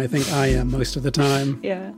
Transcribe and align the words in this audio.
I 0.00 0.06
think 0.06 0.32
I 0.32 0.46
am 0.46 0.70
most 0.70 0.96
of 0.96 1.02
the 1.02 1.10
time. 1.10 1.60
Yeah. 1.62 1.92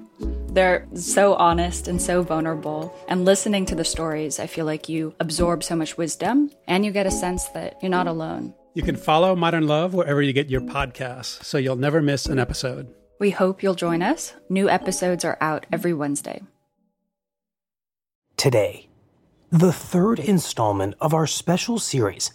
They're 0.48 0.88
so 0.95 1.34
honest 1.34 1.87
and 1.87 2.02
so 2.02 2.23
vulnerable. 2.23 2.92
And 3.06 3.25
listening 3.25 3.65
to 3.66 3.77
the 3.77 3.84
stories, 3.84 4.41
I 4.41 4.48
feel 4.48 4.66
like 4.66 4.88
you 4.88 5.15
absorb 5.20 5.62
so 5.62 5.77
much 5.77 5.97
wisdom 5.97 6.51
and 6.66 6.84
you 6.84 6.91
get 6.91 7.06
a 7.06 7.12
sense 7.12 7.45
that 7.51 7.78
you're 7.80 7.91
not 7.91 8.09
alone. 8.09 8.55
You 8.75 8.83
can 8.83 8.97
follow 8.97 9.37
Modern 9.37 9.69
Love 9.69 9.95
wherever 9.95 10.20
you 10.20 10.33
get 10.33 10.51
your 10.51 10.62
podcasts, 10.62 11.45
so 11.45 11.59
you'll 11.59 11.77
never 11.77 12.02
miss 12.02 12.27
an 12.27 12.41
episode. 12.41 12.92
We 13.20 13.30
hope 13.30 13.62
you'll 13.62 13.75
join 13.75 14.03
us. 14.03 14.34
New 14.48 14.69
episodes 14.69 15.25
are 15.25 15.39
out 15.41 15.66
every 15.70 15.95
Wednesday. 15.95 16.42
Today, 18.37 18.89
the 19.50 19.73
third 19.73 20.19
installment 20.19 20.97
of 21.00 21.14
our 21.14 21.28
special 21.28 21.78
series 21.78 22.33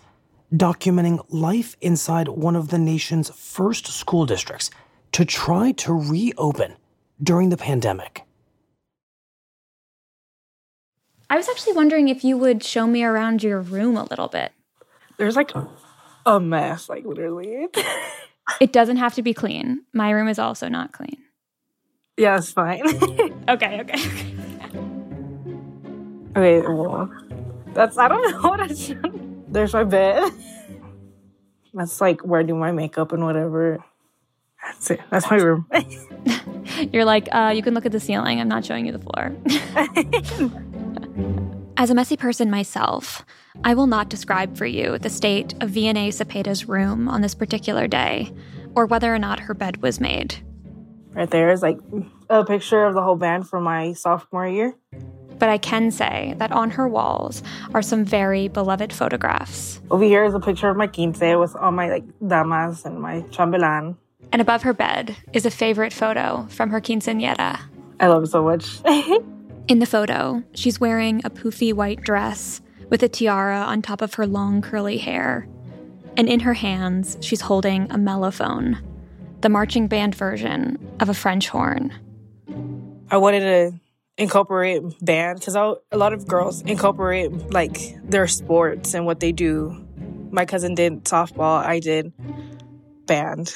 documenting 0.53 1.25
life 1.29 1.75
inside 1.81 2.29
one 2.29 2.55
of 2.55 2.69
the 2.69 2.77
nation's 2.77 3.29
first 3.31 3.87
school 3.87 4.25
districts 4.25 4.69
to 5.13 5.25
try 5.25 5.71
to 5.73 5.93
reopen 5.93 6.75
during 7.21 7.49
the 7.49 7.57
pandemic. 7.57 8.23
I 11.29 11.35
was 11.35 11.49
actually 11.49 11.73
wondering 11.73 12.07
if 12.07 12.23
you 12.23 12.37
would 12.37 12.63
show 12.63 12.87
me 12.87 13.03
around 13.03 13.43
your 13.43 13.59
room 13.59 13.97
a 13.97 14.03
little 14.03 14.29
bit. 14.29 14.53
There's 15.17 15.35
like 15.35 15.51
a 16.25 16.39
mess, 16.39 16.87
like 16.87 17.05
literally. 17.05 17.67
it 18.61 18.71
doesn't 18.71 18.97
have 18.97 19.13
to 19.15 19.21
be 19.21 19.33
clean. 19.33 19.83
My 19.93 20.11
room 20.11 20.27
is 20.29 20.39
also 20.39 20.69
not 20.69 20.93
clean. 20.93 21.17
Yeah, 22.15 22.37
it's 22.37 22.51
fine. 22.51 22.81
okay, 23.49 23.81
okay, 23.81 23.81
okay. 23.81 24.01
Okay, 26.35 26.61
well, 26.61 27.11
that's 27.73 27.97
I 27.97 28.07
don't 28.07 28.31
know 28.43 28.49
what 28.49 28.59
I 28.59 28.73
should. 28.73 29.53
There's 29.53 29.73
my 29.73 29.83
bed. 29.83 30.31
That's 31.73 31.99
like 31.99 32.21
where 32.21 32.39
I 32.39 32.43
do 32.43 32.55
my 32.55 32.71
makeup 32.71 33.11
and 33.11 33.23
whatever. 33.23 33.83
That's 34.67 34.91
it. 34.91 35.01
That's 35.09 35.29
my 35.31 35.37
room. 35.37 35.65
You're 36.91 37.05
like, 37.05 37.29
uh, 37.31 37.53
you 37.55 37.63
can 37.63 37.73
look 37.73 37.85
at 37.85 37.91
the 37.91 37.99
ceiling. 37.99 38.41
I'm 38.41 38.49
not 38.49 38.65
showing 38.65 38.85
you 38.85 38.91
the 38.91 38.99
floor. 38.99 39.35
As 41.77 41.89
a 41.89 41.95
messy 41.95 42.17
person 42.17 42.49
myself, 42.49 43.25
I 43.63 43.73
will 43.73 43.87
not 43.87 44.09
describe 44.09 44.57
for 44.57 44.65
you 44.65 44.97
the 44.97 45.09
state 45.09 45.53
of 45.61 45.71
Vianney 45.71 46.11
Cepeda's 46.13 46.67
room 46.67 47.07
on 47.07 47.21
this 47.21 47.33
particular 47.33 47.87
day, 47.87 48.33
or 48.75 48.85
whether 48.85 49.13
or 49.13 49.19
not 49.19 49.39
her 49.41 49.53
bed 49.53 49.81
was 49.81 49.99
made. 49.99 50.35
Right 51.13 51.29
there 51.29 51.51
is 51.51 51.61
like 51.61 51.79
a 52.29 52.43
picture 52.43 52.83
of 52.83 52.93
the 52.93 53.01
whole 53.01 53.15
band 53.15 53.47
from 53.47 53.63
my 53.63 53.93
sophomore 53.93 54.47
year. 54.47 54.75
But 55.39 55.49
I 55.49 55.57
can 55.57 55.91
say 55.91 56.33
that 56.37 56.51
on 56.51 56.71
her 56.71 56.87
walls 56.87 57.43
are 57.73 57.81
some 57.81 58.03
very 58.03 58.47
beloved 58.47 58.91
photographs. 58.91 59.79
Over 59.89 60.03
here 60.03 60.25
is 60.25 60.33
a 60.33 60.39
picture 60.39 60.69
of 60.69 60.77
my 60.77 60.87
quince 60.87 61.19
with 61.21 61.55
all 61.55 61.71
my 61.71 61.89
like 61.89 62.03
damas 62.27 62.85
and 62.85 62.99
my 62.99 63.21
chambelán. 63.29 63.95
And 64.31 64.41
above 64.41 64.63
her 64.63 64.73
bed 64.73 65.15
is 65.33 65.45
a 65.45 65.51
favorite 65.51 65.93
photo 65.93 66.47
from 66.49 66.69
her 66.69 66.81
quinceañera. 66.81 67.59
I 67.99 68.07
love 68.07 68.23
it 68.23 68.27
so 68.27 68.43
much. 68.43 68.79
In 69.67 69.79
the 69.79 69.85
photo, 69.85 70.43
she's 70.53 70.79
wearing 70.79 71.21
a 71.25 71.29
poofy 71.29 71.73
white 71.73 72.01
dress 72.01 72.61
with 72.89 73.03
a 73.03 73.09
tiara 73.09 73.59
on 73.59 73.81
top 73.81 74.01
of 74.01 74.13
her 74.13 74.25
long 74.25 74.61
curly 74.61 74.97
hair. 74.97 75.47
And 76.15 76.29
in 76.29 76.39
her 76.39 76.53
hands, 76.53 77.17
she's 77.21 77.41
holding 77.41 77.83
a 77.91 77.95
mellophone, 77.95 78.77
the 79.41 79.49
marching 79.49 79.87
band 79.87 80.15
version 80.15 80.77
of 80.99 81.09
a 81.09 81.13
French 81.13 81.49
horn. 81.49 81.93
I 83.11 83.17
wanted 83.17 83.41
to 83.41 83.79
incorporate 84.17 84.81
band 85.01 85.39
because 85.39 85.55
a 85.55 85.75
lot 85.93 86.13
of 86.13 86.27
girls 86.27 86.61
incorporate 86.61 87.31
like 87.51 87.97
their 88.03 88.27
sports 88.27 88.93
and 88.93 89.05
what 89.05 89.19
they 89.19 89.31
do. 89.31 89.85
My 90.31 90.45
cousin 90.45 90.75
did 90.75 91.03
softball, 91.03 91.63
I 91.63 91.79
did 91.79 92.13
band. 93.05 93.53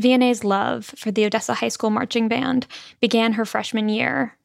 Vianney's 0.00 0.44
love 0.44 0.86
for 0.96 1.10
the 1.10 1.24
Odessa 1.24 1.54
High 1.54 1.68
School 1.68 1.90
marching 1.90 2.28
band 2.28 2.66
began 3.00 3.34
her 3.34 3.44
freshman 3.44 3.88
year, 3.88 4.36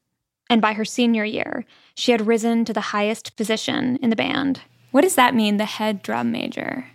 and 0.48 0.60
by 0.60 0.74
her 0.74 0.84
senior 0.84 1.24
year, 1.24 1.64
she 1.94 2.12
had 2.12 2.26
risen 2.26 2.64
to 2.64 2.72
the 2.72 2.80
highest 2.80 3.36
position 3.36 3.96
in 3.96 4.10
the 4.10 4.16
band. 4.16 4.60
What 4.90 5.02
does 5.02 5.16
that 5.16 5.34
mean, 5.34 5.56
the 5.56 5.64
head 5.64 6.02
drum 6.02 6.30
major? 6.30 6.86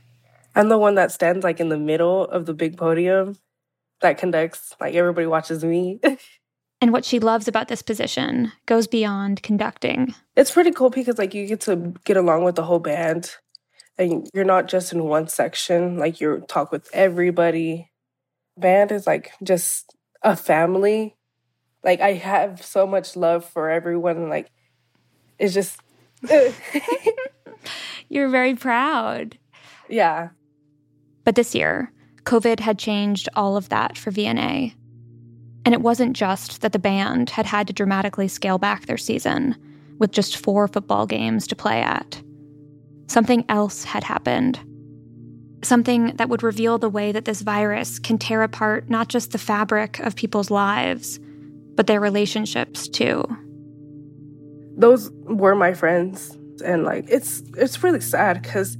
I'm 0.56 0.70
the 0.70 0.78
one 0.78 0.96
that 0.96 1.12
stands 1.12 1.44
like 1.44 1.60
in 1.60 1.70
the 1.70 1.78
middle 1.78 2.26
of 2.26 2.46
the 2.46 2.54
big 2.54 2.78
podium 2.78 3.38
that 4.02 4.18
conducts, 4.18 4.76
like 4.80 4.96
everybody 4.96 5.28
watches 5.28 5.64
me. 5.64 6.00
and 6.82 6.92
what 6.92 7.06
she 7.06 7.20
loves 7.20 7.48
about 7.48 7.68
this 7.68 7.82
position 7.82 8.52
goes 8.66 8.88
beyond 8.88 9.44
conducting. 9.44 10.14
It's 10.36 10.52
pretty 10.52 10.72
cool 10.72 10.90
because 10.90 11.18
like 11.18 11.34
you 11.34 11.46
get 11.48 11.62
to 11.62 11.94
get 12.04 12.18
along 12.18 12.44
with 12.44 12.56
the 12.56 12.64
whole 12.64 12.80
band 12.80 13.36
and 13.98 14.28
you're 14.34 14.44
not 14.44 14.68
just 14.68 14.92
in 14.92 15.04
one 15.04 15.28
section, 15.28 15.98
like 15.98 16.20
you 16.20 16.44
talk 16.48 16.72
with 16.72 16.90
everybody 16.94 17.91
band 18.58 18.92
is 18.92 19.08
like 19.08 19.32
just 19.44 19.96
a 20.22 20.36
family. 20.36 21.16
Like 21.84 22.02
I 22.02 22.14
have 22.14 22.64
so 22.64 22.86
much 22.86 23.16
love 23.16 23.46
for 23.46 23.70
everyone. 23.70 24.30
Like 24.30 24.52
it's 25.40 25.54
just 25.54 25.80
You're 28.10 28.30
very 28.30 28.56
proud. 28.56 29.38
Yeah. 29.88 30.30
But 31.24 31.36
this 31.36 31.56
year, 31.56 31.92
COVID 32.24 32.60
had 32.60 32.78
changed 32.78 33.30
all 33.36 33.58
of 33.58 33.70
that 33.70 33.98
for 33.98 34.12
Vianney. 34.12 34.76
And 35.64 35.74
it 35.74 35.82
wasn't 35.82 36.16
just 36.16 36.62
that 36.62 36.74
the 36.74 36.80
band 36.80 37.30
had 37.30 37.46
had 37.46 37.68
to 37.68 37.74
dramatically 37.74 38.28
scale 38.28 38.58
back 38.58 38.86
their 38.86 38.98
season 38.98 39.56
with 40.00 40.12
just 40.12 40.38
four 40.38 40.68
football 40.68 41.06
games 41.06 41.46
to 41.48 41.56
play 41.56 41.82
at. 41.82 42.22
Something 43.08 43.46
else 43.48 43.84
had 43.84 44.04
happened 44.04 44.60
something 45.64 46.16
that 46.16 46.30
would 46.30 46.44
reveal 46.44 46.78
the 46.78 46.90
way 46.90 47.12
that 47.12 47.26
this 47.26 47.42
virus 47.42 48.00
can 48.00 48.18
tear 48.18 48.44
apart 48.44 48.90
not 48.90 49.08
just 49.08 49.32
the 49.32 49.38
fabric 49.38 50.00
of 50.00 50.16
people's 50.16 50.50
lives, 50.50 51.20
but 51.76 51.88
their 51.88 52.00
relationships 52.00 52.88
too. 52.88 53.24
Those 54.78 55.12
were 55.24 55.56
my 55.56 55.74
friends 55.74 56.38
and 56.64 56.84
like 56.84 57.06
it's 57.10 57.42
it's 57.58 57.84
really 57.84 58.02
sad 58.02 58.44
cuz 58.44 58.78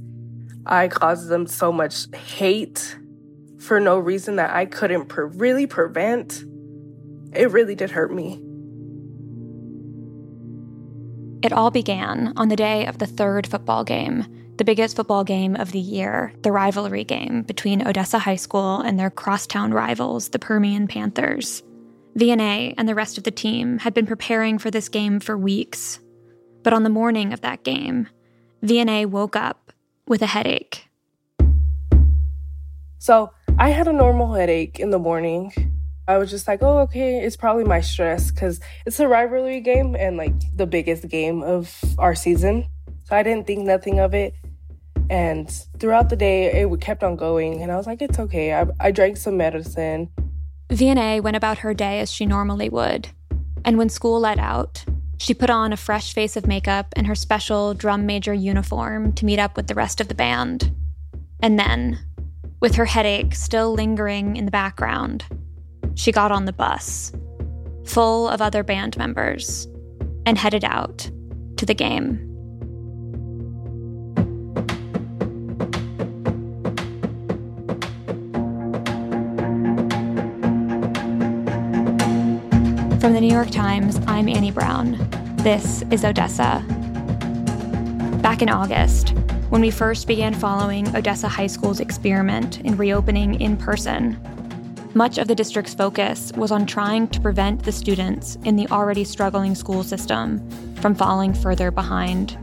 I 0.66 0.88
caused 0.88 1.28
them 1.28 1.46
so 1.46 1.72
much 1.72 2.06
hate 2.14 2.96
for 3.58 3.80
no 3.80 3.98
reason 3.98 4.36
that 4.36 4.50
I 4.50 4.66
couldn't 4.66 5.06
pre- 5.06 5.24
really 5.24 5.66
prevent. 5.66 6.44
It 7.32 7.50
really 7.50 7.74
did 7.74 7.90
hurt 7.90 8.12
me. 8.12 8.40
It 11.42 11.52
all 11.52 11.72
began 11.72 12.32
on 12.36 12.48
the 12.48 12.56
day 12.56 12.86
of 12.86 12.98
the 12.98 13.06
third 13.06 13.46
football 13.46 13.82
game 13.84 14.26
the 14.58 14.64
biggest 14.64 14.94
football 14.94 15.24
game 15.24 15.56
of 15.56 15.72
the 15.72 15.78
year, 15.80 16.32
the 16.42 16.52
rivalry 16.52 17.04
game 17.04 17.42
between 17.42 17.84
Odessa 17.84 18.18
High 18.18 18.36
School 18.36 18.80
and 18.80 18.96
their 18.96 19.10
crosstown 19.10 19.72
rivals, 19.72 20.28
the 20.28 20.38
Permian 20.38 20.86
Panthers. 20.86 21.62
Vianney 22.16 22.74
and 22.76 22.86
the 22.86 22.94
rest 22.94 23.16
of 23.16 23.24
the 23.24 23.30
team 23.30 23.78
had 23.78 23.94
been 23.94 24.06
preparing 24.06 24.58
for 24.58 24.70
this 24.70 24.88
game 24.88 25.18
for 25.18 25.36
weeks. 25.36 25.98
But 26.62 26.74
on 26.74 26.82
the 26.82 26.90
morning 26.90 27.32
of 27.32 27.40
that 27.40 27.64
game, 27.64 28.08
Vianney 28.62 29.06
woke 29.06 29.34
up 29.34 29.72
with 30.06 30.22
a 30.22 30.26
headache. 30.26 30.88
So 32.98 33.32
I 33.58 33.70
had 33.70 33.88
a 33.88 33.92
normal 33.92 34.34
headache 34.34 34.78
in 34.78 34.90
the 34.90 34.98
morning. 34.98 35.71
I 36.08 36.18
was 36.18 36.30
just 36.30 36.48
like, 36.48 36.62
oh, 36.62 36.78
okay, 36.80 37.20
it's 37.20 37.36
probably 37.36 37.64
my 37.64 37.80
stress 37.80 38.30
because 38.30 38.60
it's 38.86 38.98
a 38.98 39.06
rivalry 39.06 39.60
game 39.60 39.94
and 39.94 40.16
like 40.16 40.34
the 40.54 40.66
biggest 40.66 41.08
game 41.08 41.42
of 41.42 41.78
our 41.98 42.14
season. 42.14 42.66
So 43.04 43.16
I 43.16 43.22
didn't 43.22 43.46
think 43.46 43.60
nothing 43.60 44.00
of 44.00 44.12
it. 44.14 44.34
And 45.10 45.50
throughout 45.78 46.08
the 46.08 46.16
day, 46.16 46.46
it 46.46 46.80
kept 46.80 47.04
on 47.04 47.16
going. 47.16 47.62
And 47.62 47.70
I 47.70 47.76
was 47.76 47.86
like, 47.86 48.02
it's 48.02 48.18
okay. 48.18 48.54
I, 48.54 48.66
I 48.80 48.90
drank 48.90 49.16
some 49.16 49.36
medicine. 49.36 50.08
Vianney 50.70 51.20
went 51.20 51.36
about 51.36 51.58
her 51.58 51.74
day 51.74 52.00
as 52.00 52.10
she 52.10 52.26
normally 52.26 52.68
would. 52.68 53.08
And 53.64 53.78
when 53.78 53.88
school 53.88 54.18
let 54.20 54.38
out, 54.38 54.84
she 55.18 55.34
put 55.34 55.50
on 55.50 55.72
a 55.72 55.76
fresh 55.76 56.14
face 56.14 56.36
of 56.36 56.46
makeup 56.46 56.92
and 56.96 57.06
her 57.06 57.14
special 57.14 57.74
drum 57.74 58.06
major 58.06 58.34
uniform 58.34 59.12
to 59.12 59.24
meet 59.24 59.38
up 59.38 59.56
with 59.56 59.68
the 59.68 59.74
rest 59.74 60.00
of 60.00 60.08
the 60.08 60.14
band. 60.14 60.74
And 61.40 61.58
then, 61.58 61.98
with 62.60 62.74
her 62.74 62.86
headache 62.86 63.34
still 63.34 63.72
lingering 63.72 64.36
in 64.36 64.46
the 64.46 64.50
background, 64.50 65.24
she 65.94 66.12
got 66.12 66.32
on 66.32 66.44
the 66.44 66.52
bus, 66.52 67.12
full 67.84 68.28
of 68.28 68.40
other 68.40 68.62
band 68.62 68.96
members, 68.96 69.66
and 70.26 70.38
headed 70.38 70.64
out 70.64 71.10
to 71.56 71.66
the 71.66 71.74
game. 71.74 72.28
From 83.00 83.14
the 83.14 83.20
New 83.20 83.32
York 83.32 83.50
Times, 83.50 84.00
I'm 84.06 84.28
Annie 84.28 84.52
Brown. 84.52 84.96
This 85.38 85.82
is 85.90 86.04
Odessa. 86.04 86.64
Back 88.22 88.42
in 88.42 88.48
August, 88.48 89.10
when 89.50 89.60
we 89.60 89.72
first 89.72 90.06
began 90.06 90.32
following 90.32 90.94
Odessa 90.94 91.28
High 91.28 91.48
School's 91.48 91.80
experiment 91.80 92.60
in 92.60 92.76
reopening 92.76 93.40
in 93.40 93.56
person, 93.56 94.16
much 94.94 95.16
of 95.18 95.26
the 95.26 95.34
district's 95.34 95.74
focus 95.74 96.32
was 96.36 96.50
on 96.50 96.66
trying 96.66 97.08
to 97.08 97.20
prevent 97.20 97.62
the 97.62 97.72
students 97.72 98.36
in 98.44 98.56
the 98.56 98.68
already 98.68 99.04
struggling 99.04 99.54
school 99.54 99.82
system 99.82 100.46
from 100.76 100.94
falling 100.94 101.32
further 101.32 101.70
behind. 101.70 102.36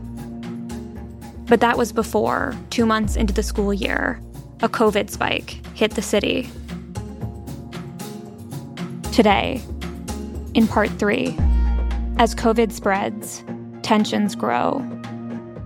But 1.46 1.60
that 1.60 1.78
was 1.78 1.92
before, 1.92 2.56
two 2.70 2.86
months 2.86 3.16
into 3.16 3.32
the 3.32 3.42
school 3.42 3.72
year, 3.72 4.20
a 4.62 4.68
COVID 4.68 5.10
spike 5.10 5.64
hit 5.74 5.92
the 5.92 6.02
city. 6.02 6.48
Today, 9.12 9.60
in 10.54 10.66
part 10.66 10.90
three, 10.98 11.36
as 12.18 12.34
COVID 12.34 12.72
spreads, 12.72 13.44
tensions 13.82 14.34
grow 14.34 14.78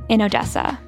in 0.08 0.20
Odessa. 0.20 0.78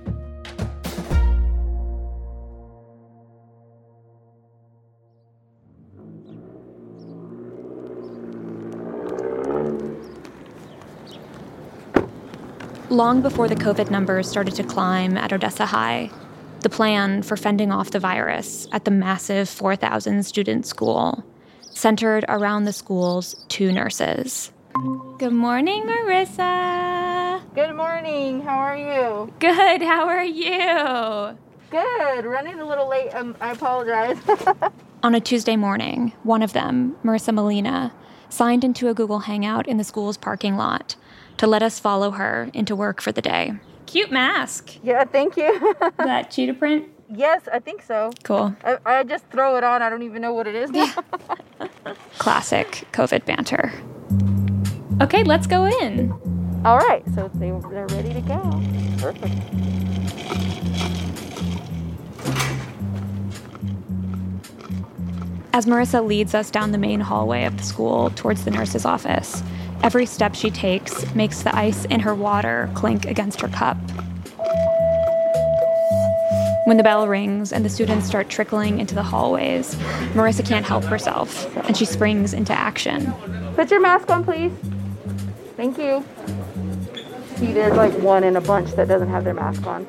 Long 12.96 13.20
before 13.20 13.46
the 13.46 13.56
COVID 13.56 13.90
numbers 13.90 14.26
started 14.26 14.54
to 14.54 14.64
climb 14.64 15.18
at 15.18 15.30
Odessa 15.30 15.66
High, 15.66 16.10
the 16.60 16.70
plan 16.70 17.20
for 17.22 17.36
fending 17.36 17.70
off 17.70 17.90
the 17.90 18.00
virus 18.00 18.66
at 18.72 18.86
the 18.86 18.90
massive 18.90 19.50
4,000 19.50 20.24
student 20.24 20.64
school 20.64 21.22
centered 21.60 22.24
around 22.26 22.64
the 22.64 22.72
school's 22.72 23.44
two 23.48 23.70
nurses. 23.70 24.50
Good 25.18 25.34
morning, 25.34 25.82
Marissa. 25.82 27.42
Good 27.54 27.76
morning. 27.76 28.40
How 28.40 28.56
are 28.56 28.78
you? 28.78 29.30
Good. 29.40 29.82
How 29.82 30.08
are 30.08 30.24
you? 30.24 31.36
Good. 31.70 32.24
Running 32.24 32.60
a 32.60 32.64
little 32.64 32.88
late. 32.88 33.14
Um, 33.14 33.36
I 33.42 33.50
apologize. 33.50 34.16
On 35.02 35.14
a 35.14 35.20
Tuesday 35.20 35.56
morning, 35.56 36.14
one 36.22 36.40
of 36.40 36.54
them, 36.54 36.96
Marissa 37.04 37.34
Molina, 37.34 37.92
signed 38.30 38.64
into 38.64 38.88
a 38.88 38.94
Google 38.94 39.18
Hangout 39.18 39.68
in 39.68 39.76
the 39.76 39.84
school's 39.84 40.16
parking 40.16 40.56
lot 40.56 40.96
to 41.38 41.46
let 41.46 41.62
us 41.62 41.78
follow 41.78 42.12
her 42.12 42.50
into 42.54 42.74
work 42.74 43.00
for 43.00 43.12
the 43.12 43.22
day. 43.22 43.54
Cute 43.86 44.10
mask. 44.10 44.78
yeah, 44.82 45.04
thank 45.04 45.36
you. 45.36 45.74
that 45.98 46.30
cheetah 46.30 46.54
print? 46.54 46.88
yes, 47.08 47.48
I 47.52 47.58
think 47.60 47.82
so. 47.82 48.10
Cool. 48.22 48.54
I, 48.64 48.78
I 48.84 49.04
just 49.04 49.26
throw 49.30 49.56
it 49.56 49.64
on. 49.64 49.82
I 49.82 49.90
don't 49.90 50.02
even 50.02 50.22
know 50.22 50.32
what 50.32 50.46
it 50.46 50.54
is 50.54 50.70
now. 50.70 50.92
Classic 52.18 52.86
COVID 52.92 53.24
banter. 53.24 53.72
Okay, 55.00 55.22
let's 55.24 55.46
go 55.46 55.66
in. 55.66 56.10
All 56.64 56.78
right. 56.78 57.04
So 57.14 57.30
they, 57.34 57.50
they're 57.70 57.86
ready 57.86 58.12
to 58.14 58.20
go. 58.22 58.62
Perfect. 58.98 59.34
As 65.52 65.64
Marissa 65.64 66.06
leads 66.06 66.34
us 66.34 66.50
down 66.50 66.72
the 66.72 66.78
main 66.78 67.00
hallway 67.00 67.44
of 67.44 67.56
the 67.56 67.62
school 67.62 68.10
towards 68.10 68.44
the 68.44 68.50
nurse's 68.50 68.84
office, 68.84 69.42
every 69.82 70.06
step 70.06 70.34
she 70.34 70.50
takes 70.50 71.14
makes 71.14 71.42
the 71.42 71.54
ice 71.56 71.84
in 71.86 72.00
her 72.00 72.14
water 72.14 72.70
clink 72.74 73.06
against 73.06 73.40
her 73.40 73.48
cup. 73.48 73.76
When 76.66 76.76
the 76.76 76.82
bell 76.82 77.06
rings 77.06 77.52
and 77.52 77.64
the 77.64 77.68
students 77.68 78.08
start 78.08 78.28
trickling 78.28 78.80
into 78.80 78.94
the 78.94 79.02
hallways, 79.02 79.76
Marissa 80.14 80.44
can't 80.44 80.66
help 80.66 80.82
herself, 80.82 81.56
and 81.68 81.76
she 81.76 81.84
springs 81.84 82.34
into 82.34 82.52
action. 82.52 83.12
Put 83.54 83.70
your 83.70 83.80
mask 83.80 84.10
on, 84.10 84.24
please. 84.24 84.52
Thank 85.56 85.78
you. 85.78 86.04
See, 87.36 87.52
there's 87.52 87.76
like 87.76 87.92
one 88.00 88.24
in 88.24 88.34
a 88.36 88.40
bunch 88.40 88.72
that 88.72 88.88
doesn't 88.88 89.10
have 89.10 89.22
their 89.22 89.34
mask 89.34 89.64
on. 89.66 89.86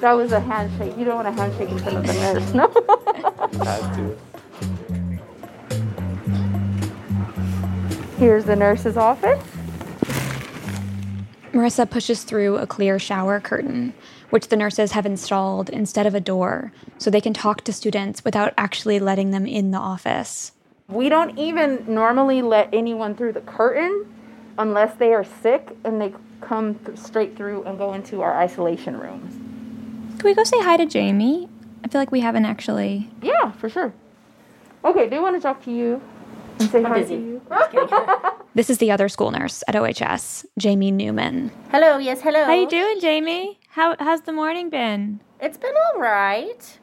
That 0.00 0.14
was 0.14 0.32
a 0.32 0.40
handshake. 0.40 0.98
You 0.98 1.04
don't 1.04 1.14
want 1.24 1.28
a 1.28 1.32
handshake 1.32 1.68
in 1.68 1.78
front 1.78 1.98
of 1.98 2.06
the 2.06 2.14
nurse, 2.14 2.52
no? 2.52 4.18
Here's 8.22 8.44
the 8.44 8.54
nurse's 8.54 8.96
office. 8.96 9.42
Marissa 11.52 11.90
pushes 11.90 12.22
through 12.22 12.56
a 12.56 12.68
clear 12.68 13.00
shower 13.00 13.40
curtain, 13.40 13.94
which 14.30 14.46
the 14.46 14.54
nurses 14.54 14.92
have 14.92 15.04
installed 15.04 15.68
instead 15.68 16.06
of 16.06 16.14
a 16.14 16.20
door, 16.20 16.72
so 16.98 17.10
they 17.10 17.20
can 17.20 17.34
talk 17.34 17.62
to 17.62 17.72
students 17.72 18.24
without 18.24 18.54
actually 18.56 19.00
letting 19.00 19.32
them 19.32 19.44
in 19.44 19.72
the 19.72 19.78
office. 19.78 20.52
We 20.86 21.08
don't 21.08 21.36
even 21.36 21.84
normally 21.92 22.42
let 22.42 22.72
anyone 22.72 23.16
through 23.16 23.32
the 23.32 23.40
curtain 23.40 24.14
unless 24.56 24.94
they 24.94 25.12
are 25.12 25.24
sick 25.24 25.76
and 25.82 26.00
they 26.00 26.14
come 26.40 26.76
th- 26.76 26.96
straight 26.98 27.36
through 27.36 27.64
and 27.64 27.76
go 27.76 27.92
into 27.92 28.22
our 28.22 28.38
isolation 28.38 29.00
rooms. 29.00 29.34
Can 30.20 30.26
we 30.26 30.34
go 30.34 30.44
say 30.44 30.60
hi 30.60 30.76
to 30.76 30.86
Jamie? 30.86 31.48
I 31.84 31.88
feel 31.88 32.00
like 32.00 32.12
we 32.12 32.20
haven't 32.20 32.44
actually. 32.44 33.10
Yeah, 33.20 33.50
for 33.50 33.68
sure. 33.68 33.92
Okay, 34.84 35.08
they 35.08 35.18
want 35.18 35.34
to 35.34 35.42
talk 35.42 35.64
to 35.64 35.72
you 35.72 36.00
and 36.58 36.70
say 36.70 36.82
hi 36.82 37.02
to 37.02 37.14
you. 37.14 37.42
This 38.54 38.68
is 38.68 38.76
the 38.76 38.90
other 38.90 39.08
school 39.08 39.30
nurse 39.30 39.64
at 39.66 39.74
OHS, 39.76 40.44
Jamie 40.58 40.90
Newman. 40.90 41.50
Hello, 41.70 41.96
yes, 41.96 42.20
hello. 42.20 42.44
How 42.44 42.52
you 42.52 42.68
doing, 42.68 43.00
Jamie? 43.00 43.58
How 43.68 43.96
how's 43.98 44.20
the 44.22 44.32
morning 44.32 44.68
been? 44.68 45.20
It's 45.40 45.56
been 45.56 45.72
all 45.86 46.00
right. 46.00 46.78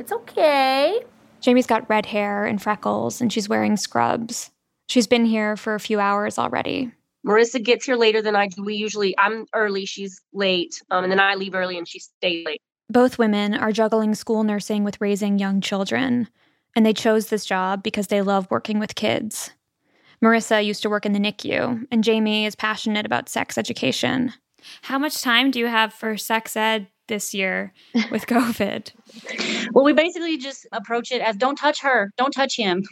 It's 0.00 0.10
okay. 0.10 1.00
Jamie's 1.40 1.68
got 1.68 1.88
red 1.88 2.06
hair 2.06 2.44
and 2.44 2.60
freckles, 2.60 3.20
and 3.20 3.32
she's 3.32 3.48
wearing 3.48 3.76
scrubs. 3.76 4.50
She's 4.88 5.06
been 5.06 5.24
here 5.24 5.56
for 5.56 5.76
a 5.76 5.80
few 5.80 6.00
hours 6.00 6.38
already. 6.38 6.90
Marissa 7.24 7.62
gets 7.62 7.84
here 7.84 7.96
later 7.96 8.20
than 8.20 8.34
I 8.34 8.48
do. 8.48 8.64
We 8.64 8.74
usually, 8.74 9.16
I'm 9.18 9.46
early, 9.54 9.86
she's 9.86 10.20
late, 10.32 10.82
um, 10.90 11.04
and 11.04 11.12
then 11.12 11.20
I 11.20 11.36
leave 11.36 11.54
early 11.54 11.78
and 11.78 11.86
she 11.86 12.00
stays 12.00 12.44
late. 12.44 12.60
Both 12.90 13.16
women 13.16 13.54
are 13.54 13.72
juggling 13.72 14.14
school 14.14 14.42
nursing 14.42 14.82
with 14.82 15.00
raising 15.00 15.38
young 15.38 15.60
children, 15.60 16.28
and 16.74 16.84
they 16.84 16.92
chose 16.92 17.26
this 17.26 17.44
job 17.44 17.82
because 17.82 18.08
they 18.08 18.22
love 18.22 18.50
working 18.50 18.78
with 18.78 18.94
kids. 18.94 19.50
Marissa 20.22 20.64
used 20.64 20.82
to 20.82 20.90
work 20.90 21.04
in 21.04 21.12
the 21.12 21.18
NICU, 21.18 21.84
and 21.90 22.04
Jamie 22.04 22.46
is 22.46 22.54
passionate 22.54 23.04
about 23.04 23.28
sex 23.28 23.58
education. 23.58 24.32
How 24.82 24.98
much 24.98 25.20
time 25.20 25.50
do 25.50 25.58
you 25.58 25.66
have 25.66 25.92
for 25.92 26.16
sex 26.16 26.56
ed 26.56 26.86
this 27.08 27.34
year 27.34 27.72
with 28.10 28.26
COVID? 28.26 28.92
Well, 29.72 29.84
we 29.84 29.92
basically 29.92 30.38
just 30.38 30.66
approach 30.72 31.10
it 31.10 31.20
as 31.20 31.36
don't 31.36 31.56
touch 31.56 31.80
her, 31.82 32.12
don't 32.16 32.30
touch 32.30 32.56
him. 32.56 32.84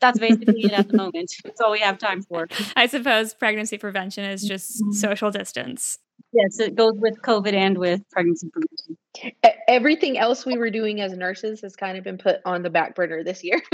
That's 0.00 0.18
basically 0.18 0.64
it 0.64 0.72
at 0.72 0.88
the 0.88 0.96
moment. 0.96 1.32
That's 1.42 1.60
all 1.60 1.72
we 1.72 1.80
have 1.80 1.98
time 1.98 2.22
for. 2.22 2.48
I 2.76 2.86
suppose 2.86 3.32
pregnancy 3.34 3.78
prevention 3.78 4.24
is 4.24 4.42
just 4.42 4.82
mm-hmm. 4.82 4.92
social 4.92 5.30
distance. 5.30 5.98
Yes, 6.34 6.58
it 6.58 6.74
goes 6.74 6.94
with 6.96 7.20
COVID 7.22 7.52
and 7.52 7.78
with 7.78 8.02
pregnancy 8.10 8.48
prevention. 8.50 8.96
E- 9.44 9.60
Everything 9.68 10.18
else 10.18 10.44
we 10.44 10.58
were 10.58 10.70
doing 10.70 11.00
as 11.00 11.12
nurses 11.12 11.60
has 11.60 11.76
kind 11.76 11.96
of 11.96 12.02
been 12.04 12.18
put 12.18 12.40
on 12.44 12.62
the 12.62 12.70
back 12.70 12.94
burner 12.94 13.22
this 13.22 13.44
year. 13.44 13.62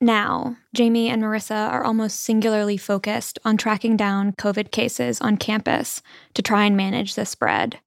Now, 0.00 0.58
Jamie 0.74 1.08
and 1.08 1.22
Marissa 1.22 1.70
are 1.70 1.82
almost 1.82 2.20
singularly 2.20 2.76
focused 2.76 3.38
on 3.46 3.56
tracking 3.56 3.96
down 3.96 4.32
COVID 4.32 4.70
cases 4.70 5.22
on 5.22 5.38
campus 5.38 6.02
to 6.34 6.42
try 6.42 6.64
and 6.66 6.76
manage 6.76 7.14
the 7.14 7.24
spread. 7.24 7.80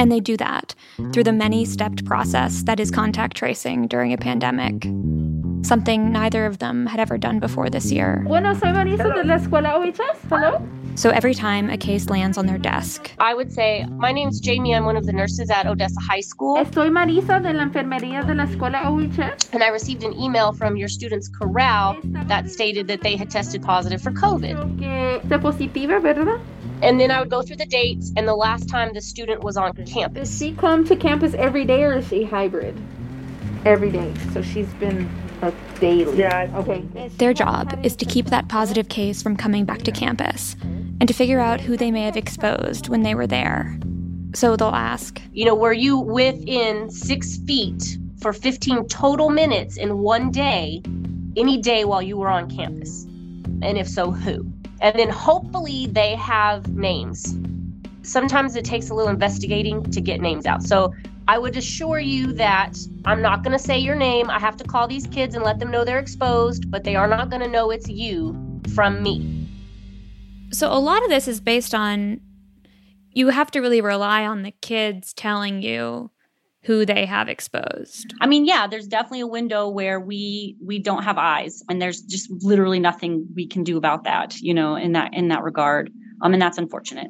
And 0.00 0.10
they 0.10 0.18
do 0.18 0.38
that 0.38 0.74
through 1.12 1.24
the 1.24 1.32
many 1.32 1.66
stepped 1.66 2.06
process 2.06 2.62
that 2.62 2.80
is 2.80 2.90
contact 2.90 3.36
tracing 3.36 3.86
during 3.86 4.14
a 4.14 4.16
pandemic, 4.16 4.84
something 5.62 6.10
neither 6.10 6.46
of 6.46 6.58
them 6.58 6.86
had 6.86 6.98
ever 6.98 7.18
done 7.18 7.38
before 7.38 7.68
this 7.68 7.92
year. 7.92 8.24
Bueno, 8.26 8.54
soy 8.54 8.68
Marisa 8.68 9.14
de 9.14 9.24
la 9.24 9.36
Escuela 9.36 9.74
OHS. 9.74 10.18
Hello. 10.30 10.66
So 10.94 11.10
every 11.10 11.34
time 11.34 11.68
a 11.68 11.76
case 11.76 12.08
lands 12.08 12.38
on 12.38 12.46
their 12.46 12.56
desk, 12.56 13.12
I 13.18 13.34
would 13.34 13.52
say, 13.52 13.84
My 13.98 14.10
name's 14.10 14.40
Jamie. 14.40 14.74
I'm 14.74 14.86
one 14.86 14.96
of 14.96 15.04
the 15.04 15.12
nurses 15.12 15.50
at 15.50 15.66
Odessa 15.66 16.00
High 16.00 16.22
School. 16.22 16.56
Estoy 16.56 16.90
Marisa 16.90 17.42
de 17.42 17.52
la 17.52 17.64
Enfermería 17.64 18.26
de 18.26 18.34
la 18.34 18.46
Escuela 18.46 18.86
OHS. 18.86 19.50
And 19.52 19.62
I 19.62 19.68
received 19.68 20.02
an 20.02 20.14
email 20.18 20.54
from 20.54 20.78
your 20.78 20.88
students' 20.88 21.28
corral 21.28 21.98
that 22.04 22.48
stated 22.48 22.88
that 22.88 23.02
they 23.02 23.16
had 23.16 23.30
tested 23.30 23.62
positive 23.62 24.00
for 24.00 24.12
COVID. 24.12 25.28
Que 26.80 26.88
esté 26.88 26.88
positiva, 26.88 26.88
¿verdad? 26.88 26.88
And 26.88 27.00
then 27.00 27.10
I 27.10 27.20
would 27.20 27.30
go 27.30 27.42
through 27.42 27.56
the 27.56 27.66
dates 27.66 28.12
and 28.16 28.26
the 28.26 28.34
last 28.34 28.68
time 28.68 28.92
the 28.94 29.00
student 29.00 29.42
was 29.42 29.56
on 29.56 29.72
campus. 29.84 30.28
Does 30.28 30.38
she 30.38 30.52
come 30.52 30.84
to 30.86 30.96
campus 30.96 31.34
every 31.34 31.64
day 31.64 31.84
or 31.84 31.98
is 31.98 32.08
she 32.08 32.24
hybrid? 32.24 32.76
Every 33.64 33.90
day. 33.90 34.12
So 34.32 34.42
she's 34.42 34.72
been 34.74 35.08
a 35.42 35.52
daily. 35.78 36.18
Yeah. 36.18 36.50
Okay. 36.54 36.84
their 37.18 37.32
job 37.32 37.78
is 37.82 37.96
to 37.96 38.04
keep 38.04 38.26
that 38.26 38.48
positive 38.48 38.88
case 38.88 39.22
from 39.22 39.36
coming 39.36 39.64
back 39.64 39.82
to 39.82 39.92
campus 39.92 40.56
and 40.62 41.06
to 41.08 41.14
figure 41.14 41.40
out 41.40 41.60
who 41.60 41.76
they 41.76 41.90
may 41.90 42.02
have 42.02 42.16
exposed 42.16 42.88
when 42.88 43.02
they 43.02 43.14
were 43.14 43.26
there. 43.26 43.78
So 44.34 44.56
they'll 44.56 44.68
ask, 44.68 45.20
You 45.32 45.44
know, 45.44 45.54
were 45.54 45.72
you 45.72 45.98
within 45.98 46.90
six 46.90 47.38
feet 47.38 47.98
for 48.20 48.32
15 48.32 48.86
total 48.88 49.30
minutes 49.30 49.76
in 49.76 49.98
one 49.98 50.30
day, 50.30 50.82
any 51.36 51.60
day 51.60 51.84
while 51.84 52.02
you 52.02 52.16
were 52.16 52.28
on 52.28 52.50
campus? 52.50 53.04
And 53.62 53.76
if 53.76 53.88
so, 53.88 54.10
who? 54.10 54.46
And 54.80 54.98
then 54.98 55.08
hopefully 55.08 55.86
they 55.86 56.14
have 56.16 56.74
names. 56.74 57.36
Sometimes 58.02 58.56
it 58.56 58.64
takes 58.64 58.90
a 58.90 58.94
little 58.94 59.10
investigating 59.10 59.82
to 59.90 60.00
get 60.00 60.20
names 60.20 60.46
out. 60.46 60.62
So 60.62 60.94
I 61.28 61.38
would 61.38 61.56
assure 61.56 62.00
you 62.00 62.32
that 62.32 62.78
I'm 63.04 63.22
not 63.22 63.44
going 63.44 63.52
to 63.52 63.62
say 63.62 63.78
your 63.78 63.94
name. 63.94 64.30
I 64.30 64.38
have 64.38 64.56
to 64.56 64.64
call 64.64 64.88
these 64.88 65.06
kids 65.06 65.34
and 65.34 65.44
let 65.44 65.58
them 65.58 65.70
know 65.70 65.84
they're 65.84 65.98
exposed, 65.98 66.70
but 66.70 66.84
they 66.84 66.96
are 66.96 67.06
not 67.06 67.30
going 67.30 67.42
to 67.42 67.48
know 67.48 67.70
it's 67.70 67.88
you 67.88 68.34
from 68.74 69.02
me. 69.02 69.46
So 70.50 70.72
a 70.72 70.80
lot 70.80 71.04
of 71.04 71.10
this 71.10 71.28
is 71.28 71.40
based 71.40 71.74
on 71.74 72.20
you 73.12 73.28
have 73.28 73.50
to 73.52 73.60
really 73.60 73.80
rely 73.80 74.26
on 74.26 74.42
the 74.42 74.50
kids 74.50 75.12
telling 75.12 75.62
you 75.62 76.10
who 76.62 76.84
they 76.84 77.06
have 77.06 77.28
exposed. 77.28 78.14
I 78.20 78.26
mean, 78.26 78.44
yeah, 78.44 78.66
there's 78.66 78.86
definitely 78.86 79.20
a 79.20 79.26
window 79.26 79.68
where 79.68 79.98
we 79.98 80.56
we 80.64 80.78
don't 80.78 81.02
have 81.02 81.18
eyes 81.18 81.62
and 81.68 81.80
there's 81.80 82.02
just 82.02 82.30
literally 82.42 82.80
nothing 82.80 83.26
we 83.34 83.46
can 83.46 83.64
do 83.64 83.76
about 83.76 84.04
that, 84.04 84.38
you 84.40 84.52
know, 84.52 84.76
in 84.76 84.92
that 84.92 85.14
in 85.14 85.28
that 85.28 85.42
regard. 85.42 85.90
Um 86.22 86.32
and 86.32 86.42
that's 86.42 86.58
unfortunate. 86.58 87.08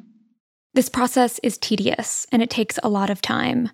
This 0.73 0.89
process 0.89 1.39
is 1.43 1.57
tedious 1.57 2.25
and 2.31 2.41
it 2.41 2.49
takes 2.49 2.79
a 2.81 2.89
lot 2.89 3.09
of 3.09 3.21
time. 3.21 3.69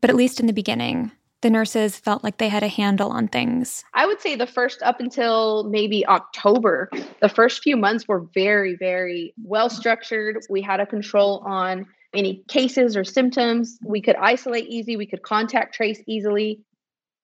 But 0.00 0.10
at 0.10 0.16
least 0.16 0.40
in 0.40 0.46
the 0.46 0.52
beginning, 0.52 1.12
the 1.42 1.50
nurses 1.50 1.96
felt 1.96 2.22
like 2.22 2.36
they 2.36 2.48
had 2.48 2.62
a 2.62 2.68
handle 2.68 3.10
on 3.10 3.28
things. 3.28 3.82
I 3.94 4.06
would 4.06 4.20
say 4.20 4.36
the 4.36 4.46
first 4.46 4.82
up 4.82 5.00
until 5.00 5.64
maybe 5.64 6.06
October, 6.06 6.90
the 7.22 7.28
first 7.30 7.62
few 7.62 7.76
months 7.76 8.06
were 8.06 8.26
very, 8.34 8.76
very 8.76 9.32
well 9.42 9.70
structured. 9.70 10.38
We 10.50 10.60
had 10.60 10.80
a 10.80 10.86
control 10.86 11.42
on 11.46 11.86
any 12.14 12.42
cases 12.48 12.96
or 12.96 13.04
symptoms. 13.04 13.78
We 13.84 14.00
could 14.00 14.16
isolate 14.16 14.66
easy, 14.66 14.96
we 14.96 15.06
could 15.06 15.22
contact 15.22 15.74
trace 15.74 16.02
easily. 16.06 16.60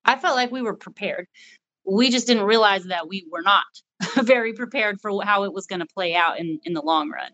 I 0.04 0.16
felt 0.16 0.36
like 0.36 0.52
we 0.52 0.62
were 0.62 0.74
prepared. 0.76 1.26
We 1.84 2.10
just 2.10 2.26
didn't 2.26 2.44
realize 2.44 2.84
that 2.84 3.08
we 3.08 3.26
were 3.30 3.42
not 3.42 3.64
very 4.16 4.52
prepared 4.52 5.00
for 5.00 5.22
how 5.24 5.44
it 5.44 5.52
was 5.52 5.66
going 5.66 5.80
to 5.80 5.86
play 5.86 6.14
out 6.14 6.38
in, 6.38 6.60
in 6.64 6.72
the 6.72 6.82
long 6.82 7.10
run. 7.10 7.32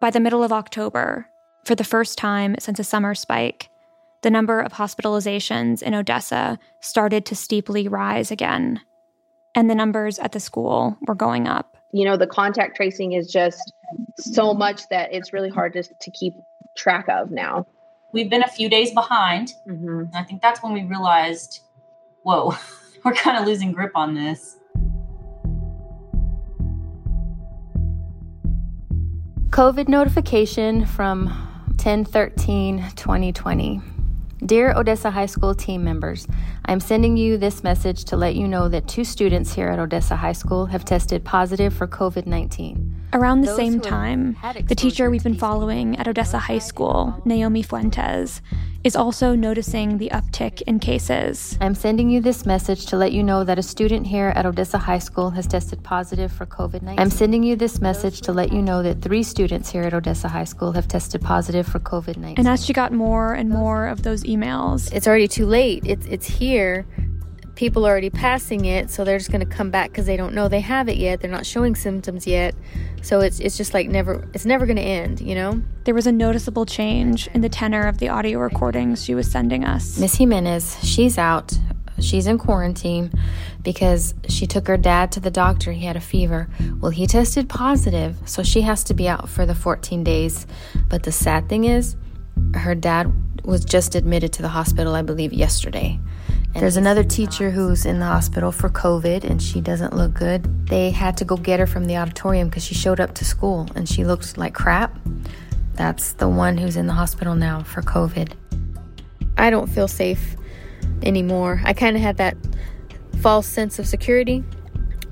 By 0.00 0.10
the 0.10 0.20
middle 0.20 0.42
of 0.42 0.52
October, 0.52 1.26
for 1.64 1.74
the 1.74 1.84
first 1.84 2.18
time 2.18 2.56
since 2.58 2.78
a 2.78 2.84
summer 2.84 3.14
spike, 3.14 3.68
the 4.22 4.30
number 4.30 4.60
of 4.60 4.72
hospitalizations 4.72 5.82
in 5.82 5.94
Odessa 5.94 6.58
started 6.80 7.26
to 7.26 7.36
steeply 7.36 7.88
rise 7.88 8.30
again. 8.30 8.80
And 9.54 9.70
the 9.70 9.74
numbers 9.74 10.18
at 10.18 10.32
the 10.32 10.40
school 10.40 10.98
were 11.06 11.14
going 11.14 11.46
up. 11.46 11.73
You 11.94 12.04
know, 12.04 12.16
the 12.16 12.26
contact 12.26 12.74
tracing 12.74 13.12
is 13.12 13.30
just 13.30 13.72
so 14.16 14.52
much 14.52 14.88
that 14.88 15.14
it's 15.14 15.32
really 15.32 15.48
hard 15.48 15.74
to, 15.74 15.84
to 15.84 16.10
keep 16.10 16.34
track 16.76 17.08
of 17.08 17.30
now. 17.30 17.68
We've 18.10 18.28
been 18.28 18.42
a 18.42 18.48
few 18.48 18.68
days 18.68 18.90
behind. 18.90 19.54
Mm-hmm. 19.68 20.06
I 20.12 20.24
think 20.24 20.42
that's 20.42 20.60
when 20.60 20.72
we 20.72 20.82
realized, 20.82 21.60
whoa, 22.24 22.56
we're 23.04 23.12
kind 23.12 23.38
of 23.38 23.46
losing 23.46 23.70
grip 23.70 23.92
on 23.94 24.16
this. 24.16 24.56
COVID 29.50 29.86
notification 29.86 30.86
from 30.86 31.32
10 31.76 32.06
13 32.06 32.90
2020. 32.96 33.80
Dear 34.44 34.74
Odessa 34.76 35.12
High 35.12 35.26
School 35.26 35.54
team 35.54 35.84
members, 35.84 36.26
I 36.66 36.72
am 36.72 36.80
sending 36.80 37.18
you 37.18 37.36
this 37.36 37.62
message 37.62 38.04
to 38.06 38.16
let 38.16 38.36
you 38.36 38.48
know 38.48 38.68
that 38.68 38.88
two 38.88 39.04
students 39.04 39.52
here 39.52 39.68
at 39.68 39.78
Odessa 39.78 40.16
High 40.16 40.32
School 40.32 40.64
have 40.66 40.82
tested 40.82 41.22
positive 41.22 41.74
for 41.74 41.86
COVID 41.86 42.24
19. 42.26 43.04
Around 43.12 43.42
the 43.42 43.48
Those 43.48 43.56
same 43.56 43.80
time, 43.80 44.36
the 44.66 44.74
teacher 44.74 45.10
we've 45.10 45.22
been 45.22 45.36
following 45.36 45.96
at 45.98 46.08
Odessa 46.08 46.38
High 46.38 46.58
School, 46.58 47.22
Naomi 47.24 47.62
Fuentes, 47.62 48.40
is 48.82 48.96
also 48.96 49.34
noticing 49.34 49.96
the 49.96 50.10
uptick 50.10 50.60
in 50.62 50.78
cases. 50.78 51.56
I'm 51.60 51.74
sending 51.74 52.10
you 52.10 52.20
this 52.20 52.44
message 52.44 52.86
to 52.86 52.96
let 52.96 53.12
you 53.12 53.22
know 53.22 53.42
that 53.44 53.58
a 53.58 53.62
student 53.62 54.06
here 54.06 54.32
at 54.36 54.44
Odessa 54.44 54.76
High 54.76 54.98
School 54.98 55.30
has 55.30 55.46
tested 55.46 55.82
positive 55.82 56.30
for 56.32 56.44
COVID 56.44 56.82
19. 56.82 56.98
I'm 56.98 57.10
sending 57.10 57.42
you 57.42 57.56
this 57.56 57.80
message 57.80 58.20
to 58.22 58.32
let 58.32 58.52
you 58.52 58.60
know 58.60 58.82
that 58.82 59.00
three 59.00 59.22
students 59.22 59.70
here 59.70 59.84
at 59.84 59.94
Odessa 59.94 60.28
High 60.28 60.44
School 60.44 60.72
have 60.72 60.86
tested 60.86 61.22
positive 61.22 61.66
for 61.66 61.78
COVID 61.78 62.16
19. 62.16 62.34
And 62.38 62.48
as 62.48 62.64
she 62.64 62.72
got 62.72 62.92
more 62.92 63.32
and 63.32 63.48
more 63.48 63.86
of 63.86 64.02
those 64.02 64.24
emails, 64.24 64.92
it's 64.92 65.06
already 65.06 65.28
too 65.28 65.46
late. 65.46 65.82
It's, 65.86 66.06
it's 66.06 66.26
here 66.26 66.53
people 67.54 67.86
are 67.86 67.90
already 67.90 68.10
passing 68.10 68.64
it, 68.64 68.90
so 68.90 69.04
they're 69.04 69.18
just 69.18 69.30
going 69.30 69.46
to 69.46 69.46
come 69.46 69.70
back 69.70 69.90
because 69.90 70.06
they 70.06 70.16
don't 70.16 70.34
know 70.34 70.48
they 70.48 70.60
have 70.60 70.88
it 70.88 70.96
yet. 70.96 71.20
They're 71.20 71.30
not 71.30 71.46
showing 71.46 71.74
symptoms 71.74 72.26
yet. 72.26 72.54
So 73.02 73.20
it's 73.20 73.40
it's 73.40 73.56
just 73.56 73.74
like 73.74 73.88
never 73.88 74.28
it's 74.34 74.46
never 74.46 74.66
going 74.66 74.76
to 74.76 74.82
end, 74.82 75.20
you 75.20 75.34
know? 75.34 75.62
There 75.84 75.94
was 75.94 76.06
a 76.06 76.12
noticeable 76.12 76.66
change 76.66 77.28
in 77.28 77.40
the 77.40 77.48
tenor 77.48 77.86
of 77.86 77.98
the 77.98 78.08
audio 78.08 78.38
recordings 78.38 79.04
she 79.04 79.14
was 79.14 79.30
sending 79.30 79.64
us. 79.64 79.98
Miss 79.98 80.16
Jimenez, 80.16 80.78
she's 80.82 81.18
out. 81.18 81.56
She's 82.00 82.26
in 82.26 82.38
quarantine 82.38 83.12
because 83.62 84.14
she 84.28 84.48
took 84.48 84.66
her 84.66 84.76
dad 84.76 85.12
to 85.12 85.20
the 85.20 85.30
doctor. 85.30 85.70
He 85.70 85.86
had 85.86 85.96
a 85.96 86.00
fever. 86.00 86.48
Well, 86.80 86.90
he 86.90 87.06
tested 87.06 87.48
positive, 87.48 88.16
so 88.24 88.42
she 88.42 88.62
has 88.62 88.82
to 88.84 88.94
be 88.94 89.08
out 89.08 89.28
for 89.28 89.46
the 89.46 89.54
14 89.54 90.02
days. 90.02 90.44
But 90.88 91.04
the 91.04 91.12
sad 91.12 91.48
thing 91.48 91.64
is, 91.64 91.94
her 92.54 92.74
dad 92.74 93.12
was 93.44 93.64
just 93.64 93.94
admitted 93.94 94.32
to 94.32 94.42
the 94.42 94.48
hospital, 94.48 94.96
I 94.96 95.02
believe, 95.02 95.32
yesterday. 95.32 96.00
There's 96.54 96.76
another 96.76 97.02
teacher 97.02 97.50
who's 97.50 97.84
in 97.84 97.98
the 97.98 98.06
hospital 98.06 98.52
for 98.52 98.70
COVID 98.70 99.24
and 99.24 99.42
she 99.42 99.60
doesn't 99.60 99.94
look 99.94 100.14
good. 100.14 100.68
They 100.68 100.90
had 100.90 101.16
to 101.16 101.24
go 101.24 101.36
get 101.36 101.58
her 101.58 101.66
from 101.66 101.86
the 101.86 101.96
auditorium 101.96 102.48
because 102.48 102.64
she 102.64 102.74
showed 102.74 103.00
up 103.00 103.14
to 103.16 103.24
school 103.24 103.68
and 103.74 103.88
she 103.88 104.04
looked 104.04 104.38
like 104.38 104.54
crap. 104.54 104.96
That's 105.74 106.12
the 106.12 106.28
one 106.28 106.56
who's 106.56 106.76
in 106.76 106.86
the 106.86 106.92
hospital 106.92 107.34
now 107.34 107.64
for 107.64 107.82
COVID. 107.82 108.32
I 109.36 109.50
don't 109.50 109.66
feel 109.66 109.88
safe 109.88 110.36
anymore. 111.02 111.60
I 111.64 111.72
kind 111.72 111.96
of 111.96 112.02
had 112.02 112.18
that 112.18 112.36
false 113.20 113.48
sense 113.48 113.80
of 113.80 113.86
security, 113.86 114.44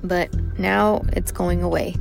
but 0.01 0.33
now 0.57 1.03
it's 1.09 1.31
going 1.33 1.61
away. 1.61 1.95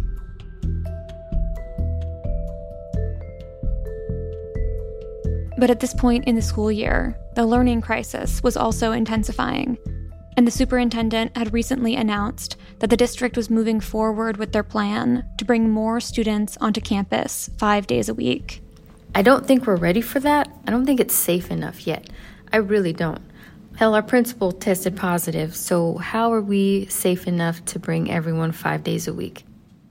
But 5.59 5.71
at 5.71 5.81
this 5.81 5.95
point 5.95 6.25
in 6.27 6.37
the 6.37 6.43
school 6.43 6.73
year, 6.73 7.17
the 7.35 7.47
learning 7.47 7.81
crisis 7.81 8.43
was 8.43 8.57
also 8.57 8.93
intensifying. 8.93 9.79
And 10.37 10.47
the 10.47 10.51
superintendent 10.51 11.37
had 11.37 11.53
recently 11.53 11.95
announced 11.95 12.57
that 12.79 12.91
the 12.91 12.97
district 12.97 13.37
was 13.37 13.51
moving 13.51 13.81
forward 13.81 14.37
with 14.37 14.53
their 14.53 14.63
plan 14.63 15.25
to 15.39 15.45
bring 15.45 15.71
more 15.71 16.01
students 16.01 16.57
onto 16.61 16.81
campus 16.81 17.51
five 17.59 17.87
days 17.87 18.09
a 18.09 18.15
week. 18.15 18.63
I 19.15 19.23
don't 19.23 19.47
think 19.47 19.67
we're 19.67 19.77
ready 19.77 20.01
for 20.01 20.21
that. 20.21 20.49
I 20.67 20.71
don't 20.71 20.87
think 20.87 21.01
it's 21.01 21.15
safe 21.15 21.51
enough 21.51 21.87
yet. 21.87 22.09
I 22.53 22.59
really 22.59 22.93
don't. 22.93 23.23
Hell, 23.77 23.95
our 23.95 24.03
principal 24.03 24.53
tested 24.53 24.97
positive, 24.97 25.57
so 25.57 25.97
how 25.99 26.33
are 26.33 26.43
we 26.43 26.87
safe 26.87 27.27
enough 27.27 27.65
to 27.67 27.79
bring 27.79 28.11
everyone 28.11 28.53
five 28.53 28.85
days 28.85 29.09
a 29.09 29.15
week? 29.15 29.45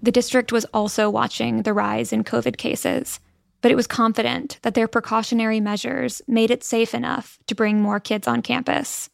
The 0.04 0.12
district 0.12 0.52
was 0.52 0.66
also 0.66 1.10
watching 1.10 1.64
the 1.64 1.74
rise 1.74 2.14
in 2.14 2.24
COVID 2.24 2.58
cases 2.58 3.20
but 3.62 3.72
it 3.72 3.76
was 3.76 3.88
confident 3.88 4.60
that 4.64 4.74
their 4.74 4.88
precautionary 4.88 5.60
measures 5.60 6.22
made 6.28 6.52
it 6.52 6.64
safe 6.64 6.94
enough 6.94 7.38
to 7.48 7.56
bring 7.56 7.82
more 7.82 8.00
kids 8.00 8.28
on 8.28 8.42
campus. 8.42 9.10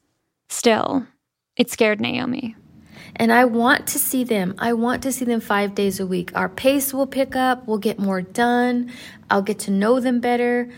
Still, 0.49 1.05
it 1.55 1.69
scared 1.69 1.99
Naomi. 1.99 2.55
And 3.15 3.31
I 3.31 3.45
want 3.45 3.87
to 3.87 3.99
see 3.99 4.23
them. 4.23 4.55
I 4.57 4.73
want 4.73 5.03
to 5.03 5.11
see 5.11 5.25
them 5.25 5.39
five 5.39 5.75
days 5.75 5.99
a 5.99 6.07
week. 6.07 6.31
Our 6.35 6.49
pace 6.49 6.93
will 6.93 7.07
pick 7.07 7.35
up, 7.35 7.67
we'll 7.67 7.77
get 7.77 7.99
more 7.99 8.21
done, 8.21 8.91
I'll 9.29 9.41
get 9.41 9.59
to 9.59 9.71
know 9.71 9.99
them 9.99 10.19
better, 10.19 10.69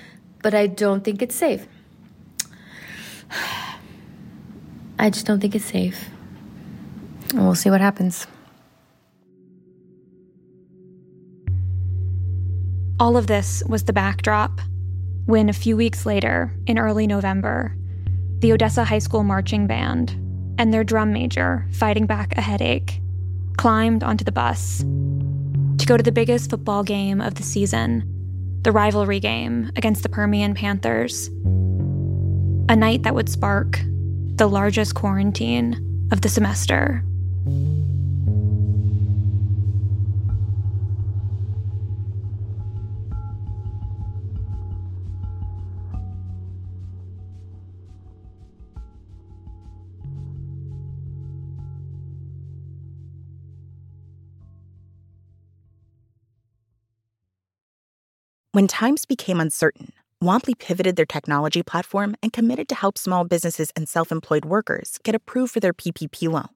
but 0.41 0.53
I 0.53 0.67
don't 0.67 1.03
think 1.03 1.21
it's 1.21 1.35
safe. 1.35 1.67
I 4.99 5.09
just 5.09 5.25
don't 5.25 5.39
think 5.39 5.55
it's 5.55 5.65
safe. 5.65 6.09
We'll 7.33 7.55
see 7.55 7.69
what 7.69 7.79
happens. 7.79 8.27
All 12.99 13.15
of 13.15 13.27
this 13.27 13.63
was 13.65 13.85
the 13.85 13.93
backdrop 13.93 14.59
when, 15.25 15.47
a 15.47 15.53
few 15.53 15.77
weeks 15.77 16.05
later, 16.05 16.53
in 16.67 16.77
early 16.77 17.07
November, 17.07 17.73
the 18.39 18.51
Odessa 18.51 18.83
High 18.83 18.99
School 18.99 19.23
marching 19.23 19.67
band 19.67 20.11
and 20.57 20.73
their 20.73 20.83
drum 20.83 21.13
major, 21.13 21.65
fighting 21.71 22.05
back 22.05 22.37
a 22.37 22.41
headache, 22.41 23.01
climbed 23.55 24.03
onto 24.03 24.25
the 24.25 24.33
bus 24.33 24.79
to 24.79 25.85
go 25.85 25.95
to 25.95 26.03
the 26.03 26.11
biggest 26.11 26.49
football 26.49 26.83
game 26.83 27.21
of 27.21 27.35
the 27.35 27.43
season, 27.43 28.03
the 28.63 28.71
rivalry 28.73 29.21
game 29.21 29.71
against 29.77 30.03
the 30.03 30.09
Permian 30.09 30.53
Panthers. 30.53 31.27
A 32.67 32.75
night 32.75 33.03
that 33.03 33.15
would 33.15 33.29
spark 33.29 33.79
the 34.35 34.47
largest 34.47 34.95
quarantine 34.95 36.09
of 36.11 36.19
the 36.19 36.29
semester. 36.29 37.01
When 58.59 58.67
times 58.67 59.05
became 59.05 59.39
uncertain, 59.39 59.93
Womply 60.21 60.53
pivoted 60.53 60.97
their 60.97 61.05
technology 61.05 61.63
platform 61.63 62.17
and 62.21 62.33
committed 62.33 62.67
to 62.67 62.75
help 62.75 62.97
small 62.97 63.23
businesses 63.23 63.71
and 63.73 63.87
self 63.87 64.11
employed 64.11 64.43
workers 64.43 64.99
get 65.01 65.15
approved 65.15 65.53
for 65.53 65.61
their 65.61 65.71
PPP 65.71 66.29
loan. 66.29 66.49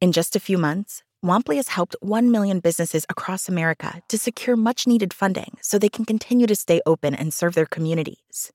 In 0.00 0.12
just 0.12 0.36
a 0.36 0.40
few 0.48 0.56
months, 0.56 1.02
Womply 1.26 1.56
has 1.56 1.66
helped 1.66 1.96
1 1.98 2.30
million 2.30 2.60
businesses 2.60 3.04
across 3.08 3.48
America 3.48 4.02
to 4.08 4.18
secure 4.18 4.54
much 4.54 4.86
needed 4.86 5.12
funding 5.12 5.58
so 5.60 5.80
they 5.80 5.88
can 5.88 6.04
continue 6.04 6.46
to 6.46 6.54
stay 6.54 6.80
open 6.86 7.12
and 7.12 7.34
serve 7.34 7.54
their 7.54 7.66
communities. 7.66 8.52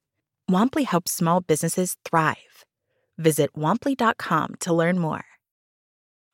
Womply 0.49 0.85
helps 0.85 1.11
small 1.11 1.41
businesses 1.41 1.97
thrive. 2.05 2.63
Visit 3.17 3.53
womply.com 3.53 4.55
to 4.61 4.73
learn 4.73 4.97
more. 4.97 5.25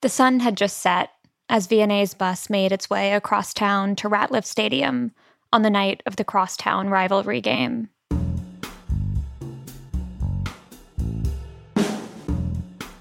The 0.03 0.10
sun 0.10 0.39
had 0.41 0.55
just 0.55 0.77
set 0.77 1.10
as 1.50 1.67
Vianney's 1.67 2.13
bus 2.13 2.48
made 2.48 2.72
its 2.72 2.91
way 2.91 3.13
across 3.13 3.55
town 3.55 3.95
to 3.95 4.07
Ratliff 4.07 4.45
Stadium 4.45 5.13
on 5.53 5.62
the 5.62 5.69
night 5.69 6.01
of 6.07 6.15
the 6.15 6.24
crosstown 6.24 6.89
rivalry 6.89 7.39
game. 7.39 7.88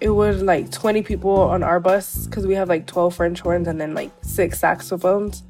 It 0.01 0.11
was 0.11 0.43
like 0.43 0.71
20 0.71 1.03
people 1.03 1.33
on 1.33 1.63
our 1.63 1.81
bus 1.81 2.27
because 2.27 2.47
we 2.47 2.55
have 2.55 2.69
like 2.69 2.87
12 2.87 3.15
French 3.15 3.41
horns 3.41 3.69
and 3.69 3.81
then 3.81 3.95
like 3.95 4.11
six 4.21 4.59
saxophones. 4.61 5.45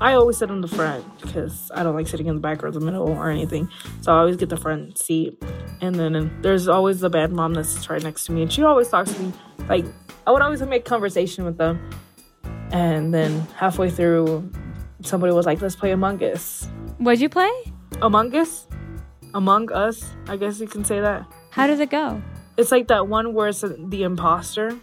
I 0.00 0.14
always 0.14 0.38
sit 0.38 0.50
in 0.50 0.60
the 0.60 0.68
front 0.68 1.04
because 1.20 1.72
I 1.74 1.82
don't 1.82 1.96
like 1.96 2.06
sitting 2.06 2.26
in 2.26 2.34
the 2.34 2.40
back 2.40 2.62
or 2.62 2.70
the 2.70 2.80
middle 2.80 3.08
or 3.08 3.28
anything. 3.28 3.68
So 4.00 4.12
I 4.12 4.18
always 4.18 4.36
get 4.36 4.50
the 4.50 4.56
front 4.56 4.98
seat. 4.98 5.42
And 5.80 5.96
then 5.96 6.30
there's 6.42 6.68
always 6.68 7.00
the 7.00 7.10
band 7.10 7.32
mom 7.32 7.54
that's 7.54 7.90
right 7.90 8.02
next 8.02 8.26
to 8.26 8.32
me. 8.32 8.42
And 8.42 8.52
she 8.52 8.62
always 8.62 8.88
talks 8.88 9.12
to 9.14 9.20
me. 9.20 9.32
Like, 9.68 9.86
I 10.26 10.30
would 10.30 10.42
always 10.42 10.62
make 10.62 10.84
conversation 10.84 11.44
with 11.44 11.56
them. 11.56 11.90
And 12.70 13.14
then 13.14 13.40
halfway 13.56 13.88
through, 13.90 14.48
somebody 15.06 15.32
was 15.32 15.46
like, 15.46 15.60
let's 15.60 15.76
play 15.76 15.92
Among 15.92 16.22
Us. 16.22 16.68
What'd 16.98 17.20
you 17.20 17.28
play? 17.28 17.50
Among 18.02 18.34
Us? 18.34 18.66
Among 19.34 19.70
Us, 19.72 20.10
I 20.28 20.36
guess 20.36 20.60
you 20.60 20.66
can 20.66 20.84
say 20.84 21.00
that. 21.00 21.26
How 21.50 21.66
does 21.66 21.80
it 21.80 21.90
go? 21.90 22.22
It's 22.56 22.70
like 22.70 22.88
that 22.88 23.08
one 23.08 23.34
where 23.34 23.48
it's 23.48 23.62
the 23.62 24.02
imposter. 24.02 24.76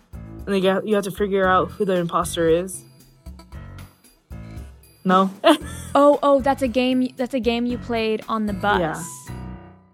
And 0.45 0.63
you 0.63 0.81
you 0.83 0.95
have 0.95 1.03
to 1.05 1.11
figure 1.11 1.47
out 1.47 1.71
who 1.71 1.85
the 1.85 1.95
imposter 1.95 2.47
is. 2.47 2.83
No. 5.03 5.31
oh, 5.95 6.19
oh, 6.21 6.41
that's 6.41 6.61
a 6.61 6.67
game. 6.67 7.09
That's 7.15 7.33
a 7.33 7.39
game 7.39 7.65
you 7.65 7.77
played 7.77 8.23
on 8.27 8.45
the 8.45 8.53
bus. 8.53 8.79
Yeah. 8.79 9.03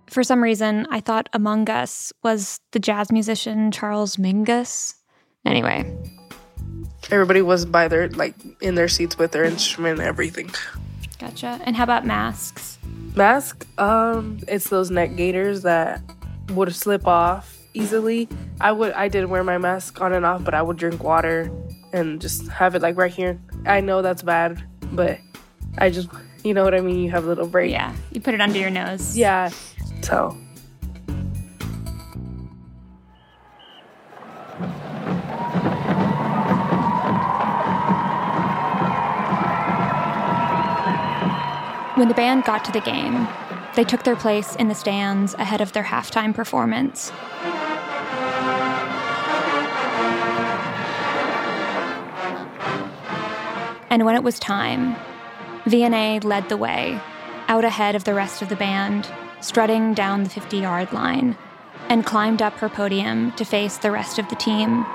For 0.08 0.24
some 0.24 0.42
reason, 0.42 0.88
I 0.90 1.02
thought 1.02 1.30
Among 1.34 1.70
Us 1.70 2.14
was 2.24 2.60
the 2.72 2.80
jazz 2.80 3.12
musician 3.12 3.72
Charles 3.72 4.18
Mingus. 4.18 4.96
Anyway, 5.46 5.96
everybody 7.12 7.42
was 7.42 7.66
by 7.66 7.88
their 7.88 8.10
like 8.10 8.36
in 8.62 8.76
their 8.76 8.88
seats 8.88 9.18
with 9.18 9.32
their 9.32 9.44
instrument 9.44 10.00
and 10.00 10.08
everything. 10.08 10.52
Gotcha. 11.20 11.60
And 11.64 11.76
how 11.76 11.84
about 11.84 12.06
masks? 12.06 12.78
Mask, 13.16 13.66
um, 13.80 14.40
it's 14.48 14.70
those 14.70 14.92
neck 14.92 15.16
gaiters 15.16 15.64
that 15.64 16.02
would 16.50 16.74
slip 16.76 17.08
off 17.08 17.58
easily. 17.74 18.28
I 18.62 18.72
would 18.72 18.94
I 18.94 19.08
did 19.08 19.26
wear 19.26 19.44
my 19.44 19.58
mask 19.58 20.00
on 20.02 20.14
and 20.14 20.26
off, 20.26 20.44
but 20.44 20.54
I 20.54 20.62
would 20.62 20.78
drink 20.78 21.04
water 21.04 21.52
and 21.94 22.22
just 22.22 22.48
have 22.50 22.76
it 22.76 22.82
like 22.82 22.98
right 22.98 23.12
here. 23.12 23.40
I 23.66 23.82
know 23.82 24.02
that's 24.02 24.22
bad, 24.22 24.64
but 24.92 25.20
I 25.78 25.90
just 25.90 26.10
you 26.44 26.54
know 26.54 26.64
what 26.64 26.76
I 26.76 26.82
mean. 26.82 27.00
You 27.00 27.12
have 27.12 27.26
a 27.26 27.28
little 27.28 27.48
break. 27.48 27.72
Yeah, 27.72 27.96
you 28.12 28.22
put 28.22 28.34
it 28.34 28.42
under 28.42 28.60
your 28.60 28.70
nose. 28.70 29.18
Yeah. 29.18 29.50
So 30.02 30.38
When 41.98 42.10
the 42.10 42.14
band 42.14 42.44
got 42.44 42.64
to 42.66 42.72
the 42.72 42.80
game, 42.80 43.28
they 43.76 43.84
took 43.84 44.04
their 44.04 44.16
place 44.16 44.56
in 44.58 44.68
the 44.68 44.76
stands 44.76 45.34
ahead 45.34 45.62
of 45.62 45.74
their 45.74 45.82
halftime 45.82 46.32
performance. 46.32 47.12
And 53.90 54.06
when 54.06 54.14
it 54.14 54.22
was 54.22 54.38
time, 54.38 54.96
Vianney 55.66 56.24
led 56.24 56.50
the 56.50 56.58
way, 56.58 57.02
out 57.48 57.66
ahead 57.66 57.96
of 57.96 58.04
the 58.04 58.14
rest 58.14 58.44
of 58.44 58.50
the 58.50 58.56
band, 58.56 59.10
strutting 59.42 59.96
down 59.96 60.24
the 60.24 60.30
50 60.30 60.56
yard 60.58 60.94
line, 60.94 61.36
and 61.90 62.06
climbed 62.06 62.44
up 62.44 62.54
her 62.60 62.70
podium 62.70 63.32
to 63.32 63.44
face 63.44 63.78
the 63.78 63.90
rest 63.90 64.20
of 64.20 64.30
the 64.30 64.36
team. 64.36 64.86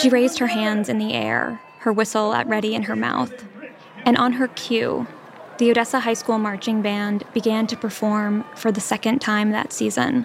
She 0.00 0.08
raised 0.08 0.38
her 0.38 0.46
hands 0.46 0.88
in 0.88 0.96
the 0.96 1.12
air, 1.12 1.60
her 1.84 1.92
whistle 1.92 2.32
at 2.32 2.46
ready 2.46 2.74
in 2.74 2.84
her 2.84 2.96
mouth. 2.96 3.44
And 4.06 4.16
on 4.16 4.32
her 4.32 4.48
cue, 4.48 5.06
the 5.58 5.70
Odessa 5.70 6.00
High 6.00 6.14
School 6.14 6.38
Marching 6.38 6.80
Band 6.80 7.24
began 7.34 7.66
to 7.66 7.76
perform 7.76 8.42
for 8.56 8.72
the 8.72 8.80
second 8.80 9.18
time 9.18 9.50
that 9.50 9.70
season. 9.70 10.24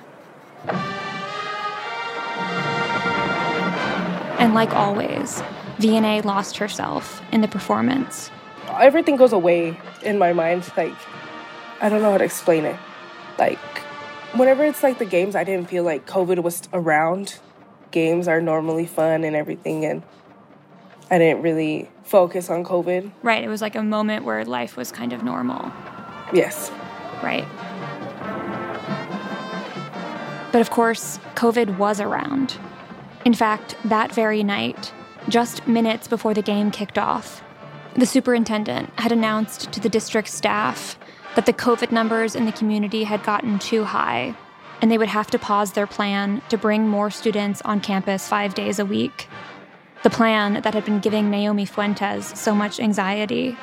And 4.39 4.53
like 4.53 4.73
always, 4.73 5.43
Vianney 5.79 6.23
lost 6.23 6.55
herself 6.57 7.21
in 7.33 7.41
the 7.41 7.47
performance. 7.49 8.31
Everything 8.79 9.17
goes 9.17 9.33
away 9.33 9.77
in 10.01 10.17
my 10.17 10.31
mind. 10.31 10.71
Like, 10.77 10.95
I 11.81 11.89
don't 11.89 12.01
know 12.01 12.11
how 12.11 12.17
to 12.19 12.23
explain 12.23 12.63
it. 12.63 12.77
Like, 13.37 13.59
whenever 14.33 14.63
it's 14.63 14.81
like 14.81 14.97
the 14.97 15.05
games, 15.05 15.35
I 15.35 15.43
didn't 15.43 15.69
feel 15.69 15.83
like 15.83 16.07
COVID 16.07 16.41
was 16.41 16.61
around. 16.71 17.37
Games 17.91 18.29
are 18.29 18.39
normally 18.39 18.85
fun 18.85 19.25
and 19.25 19.35
everything, 19.35 19.83
and 19.83 20.03
I 21.11 21.17
didn't 21.17 21.41
really 21.41 21.89
focus 22.03 22.49
on 22.49 22.63
COVID. 22.63 23.11
Right. 23.23 23.43
It 23.43 23.47
was 23.47 23.61
like 23.61 23.75
a 23.75 23.83
moment 23.83 24.25
where 24.25 24.45
life 24.45 24.77
was 24.77 24.91
kind 24.91 25.11
of 25.11 25.23
normal. 25.23 25.71
Yes. 26.33 26.71
Right. 27.23 27.45
But 30.51 30.61
of 30.61 30.69
course, 30.69 31.19
COVID 31.35 31.77
was 31.77 31.99
around. 31.99 32.57
In 33.25 33.33
fact, 33.33 33.75
that 33.85 34.13
very 34.13 34.43
night, 34.43 34.93
just 35.27 35.67
minutes 35.67 36.07
before 36.07 36.33
the 36.33 36.41
game 36.41 36.71
kicked 36.71 36.97
off, 36.97 37.43
the 37.95 38.05
superintendent 38.05 38.91
had 38.99 39.11
announced 39.11 39.71
to 39.71 39.79
the 39.79 39.89
district 39.89 40.27
staff 40.27 40.97
that 41.35 41.45
the 41.45 41.53
COVID 41.53 41.91
numbers 41.91 42.35
in 42.35 42.45
the 42.45 42.51
community 42.51 43.03
had 43.03 43.23
gotten 43.23 43.59
too 43.59 43.83
high, 43.83 44.35
and 44.81 44.91
they 44.91 44.97
would 44.97 45.09
have 45.09 45.27
to 45.27 45.39
pause 45.39 45.73
their 45.73 45.87
plan 45.87 46.41
to 46.49 46.57
bring 46.57 46.87
more 46.87 47.11
students 47.11 47.61
on 47.63 47.81
campus 47.81 48.27
five 48.27 48.55
days 48.55 48.79
a 48.79 48.85
week 48.85 49.27
the 50.03 50.09
plan 50.09 50.61
that 50.61 50.73
had 50.73 50.85
been 50.85 50.99
giving 50.99 51.29
Naomi 51.29 51.65
Fuentes 51.65 52.39
so 52.39 52.55
much 52.55 52.79
anxiety. 52.79 53.57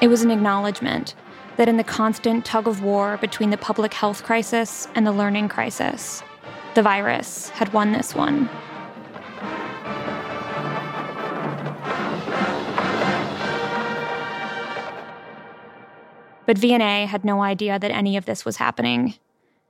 It 0.00 0.08
was 0.08 0.22
an 0.22 0.30
acknowledgement 0.30 1.14
that 1.56 1.68
in 1.68 1.76
the 1.76 1.84
constant 1.84 2.44
tug 2.44 2.68
of 2.68 2.82
war 2.82 3.16
between 3.16 3.50
the 3.50 3.56
public 3.56 3.92
health 3.92 4.22
crisis 4.22 4.86
and 4.94 5.04
the 5.04 5.10
learning 5.10 5.48
crisis, 5.48 6.22
the 6.74 6.82
virus 6.82 7.48
had 7.48 7.72
won 7.72 7.90
this 7.90 8.14
one. 8.14 8.48
But 16.46 16.56
Vianney 16.56 17.06
had 17.06 17.24
no 17.24 17.42
idea 17.42 17.78
that 17.78 17.90
any 17.90 18.16
of 18.16 18.24
this 18.24 18.44
was 18.44 18.56
happening. 18.56 19.14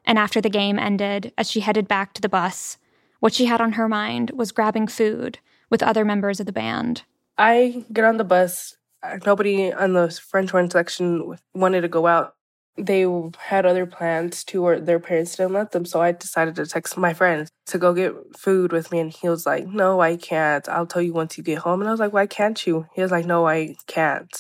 And 0.04 0.18
after 0.18 0.40
the 0.40 0.50
game 0.50 0.78
ended, 0.78 1.32
as 1.36 1.50
she 1.50 1.60
headed 1.60 1.88
back 1.88 2.12
to 2.12 2.20
the 2.20 2.28
bus, 2.28 2.76
what 3.20 3.32
she 3.32 3.46
had 3.46 3.60
on 3.60 3.72
her 3.72 3.88
mind 3.88 4.30
was 4.34 4.52
grabbing 4.52 4.86
food 4.86 5.38
with 5.70 5.82
other 5.82 6.04
members 6.04 6.40
of 6.40 6.46
the 6.46 6.52
band. 6.52 7.02
I 7.36 7.84
get 7.92 8.04
on 8.04 8.16
the 8.16 8.24
bus. 8.24 8.76
Uh, 9.02 9.18
nobody 9.24 9.72
on 9.72 9.92
the 9.92 10.10
French 10.10 10.50
horn 10.50 10.70
section 10.70 11.36
wanted 11.54 11.82
to 11.82 11.88
go 11.88 12.06
out. 12.06 12.34
They 12.76 13.06
had 13.38 13.66
other 13.66 13.86
plans 13.86 14.44
too, 14.44 14.64
or 14.64 14.78
their 14.78 15.00
parents 15.00 15.36
didn't 15.36 15.52
let 15.52 15.72
them. 15.72 15.84
So 15.84 16.00
I 16.00 16.12
decided 16.12 16.54
to 16.56 16.66
text 16.66 16.96
my 16.96 17.12
friend 17.12 17.48
to 17.66 17.78
go 17.78 17.92
get 17.92 18.14
food 18.36 18.72
with 18.72 18.92
me. 18.92 19.00
And 19.00 19.12
he 19.12 19.28
was 19.28 19.46
like, 19.46 19.66
No, 19.66 20.00
I 20.00 20.16
can't. 20.16 20.68
I'll 20.68 20.86
tell 20.86 21.02
you 21.02 21.12
once 21.12 21.36
you 21.36 21.44
get 21.44 21.58
home. 21.58 21.80
And 21.80 21.88
I 21.88 21.92
was 21.92 22.00
like, 22.00 22.12
Why 22.12 22.26
can't 22.26 22.64
you? 22.66 22.86
He 22.94 23.02
was 23.02 23.10
like, 23.10 23.26
No, 23.26 23.46
I 23.46 23.76
can't. 23.86 24.32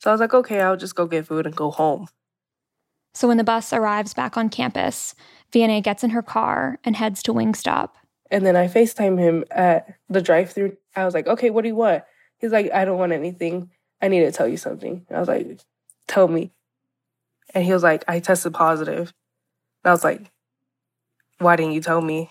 So 0.00 0.10
I 0.10 0.14
was 0.14 0.20
like, 0.20 0.34
Okay, 0.34 0.60
I'll 0.60 0.76
just 0.76 0.94
go 0.94 1.06
get 1.06 1.26
food 1.26 1.46
and 1.46 1.56
go 1.56 1.70
home. 1.70 2.08
So 3.14 3.26
when 3.26 3.38
the 3.38 3.44
bus 3.44 3.72
arrives 3.72 4.14
back 4.14 4.36
on 4.36 4.48
campus, 4.48 5.14
Vianney 5.52 5.82
gets 5.82 6.04
in 6.04 6.10
her 6.10 6.22
car 6.22 6.78
and 6.84 6.94
heads 6.94 7.22
to 7.24 7.32
Wingstop. 7.32 7.90
And 8.30 8.44
then 8.44 8.56
I 8.56 8.68
FaceTime 8.68 9.18
him 9.18 9.44
at 9.50 9.94
the 10.08 10.20
drive 10.20 10.50
through. 10.52 10.76
I 10.94 11.04
was 11.04 11.14
like, 11.14 11.26
okay, 11.26 11.50
what 11.50 11.62
do 11.62 11.68
you 11.68 11.76
want? 11.76 12.04
He's 12.38 12.52
like, 12.52 12.70
I 12.72 12.84
don't 12.84 12.98
want 12.98 13.12
anything. 13.12 13.70
I 14.00 14.08
need 14.08 14.20
to 14.20 14.32
tell 14.32 14.46
you 14.48 14.56
something. 14.56 15.06
I 15.10 15.18
was 15.18 15.28
like, 15.28 15.60
tell 16.06 16.28
me. 16.28 16.52
And 17.54 17.64
he 17.64 17.72
was 17.72 17.82
like, 17.82 18.04
I 18.06 18.20
tested 18.20 18.52
positive. 18.54 19.12
And 19.82 19.90
I 19.90 19.92
was 19.92 20.04
like, 20.04 20.30
why 21.38 21.56
didn't 21.56 21.72
you 21.72 21.80
tell 21.80 22.00
me 22.00 22.30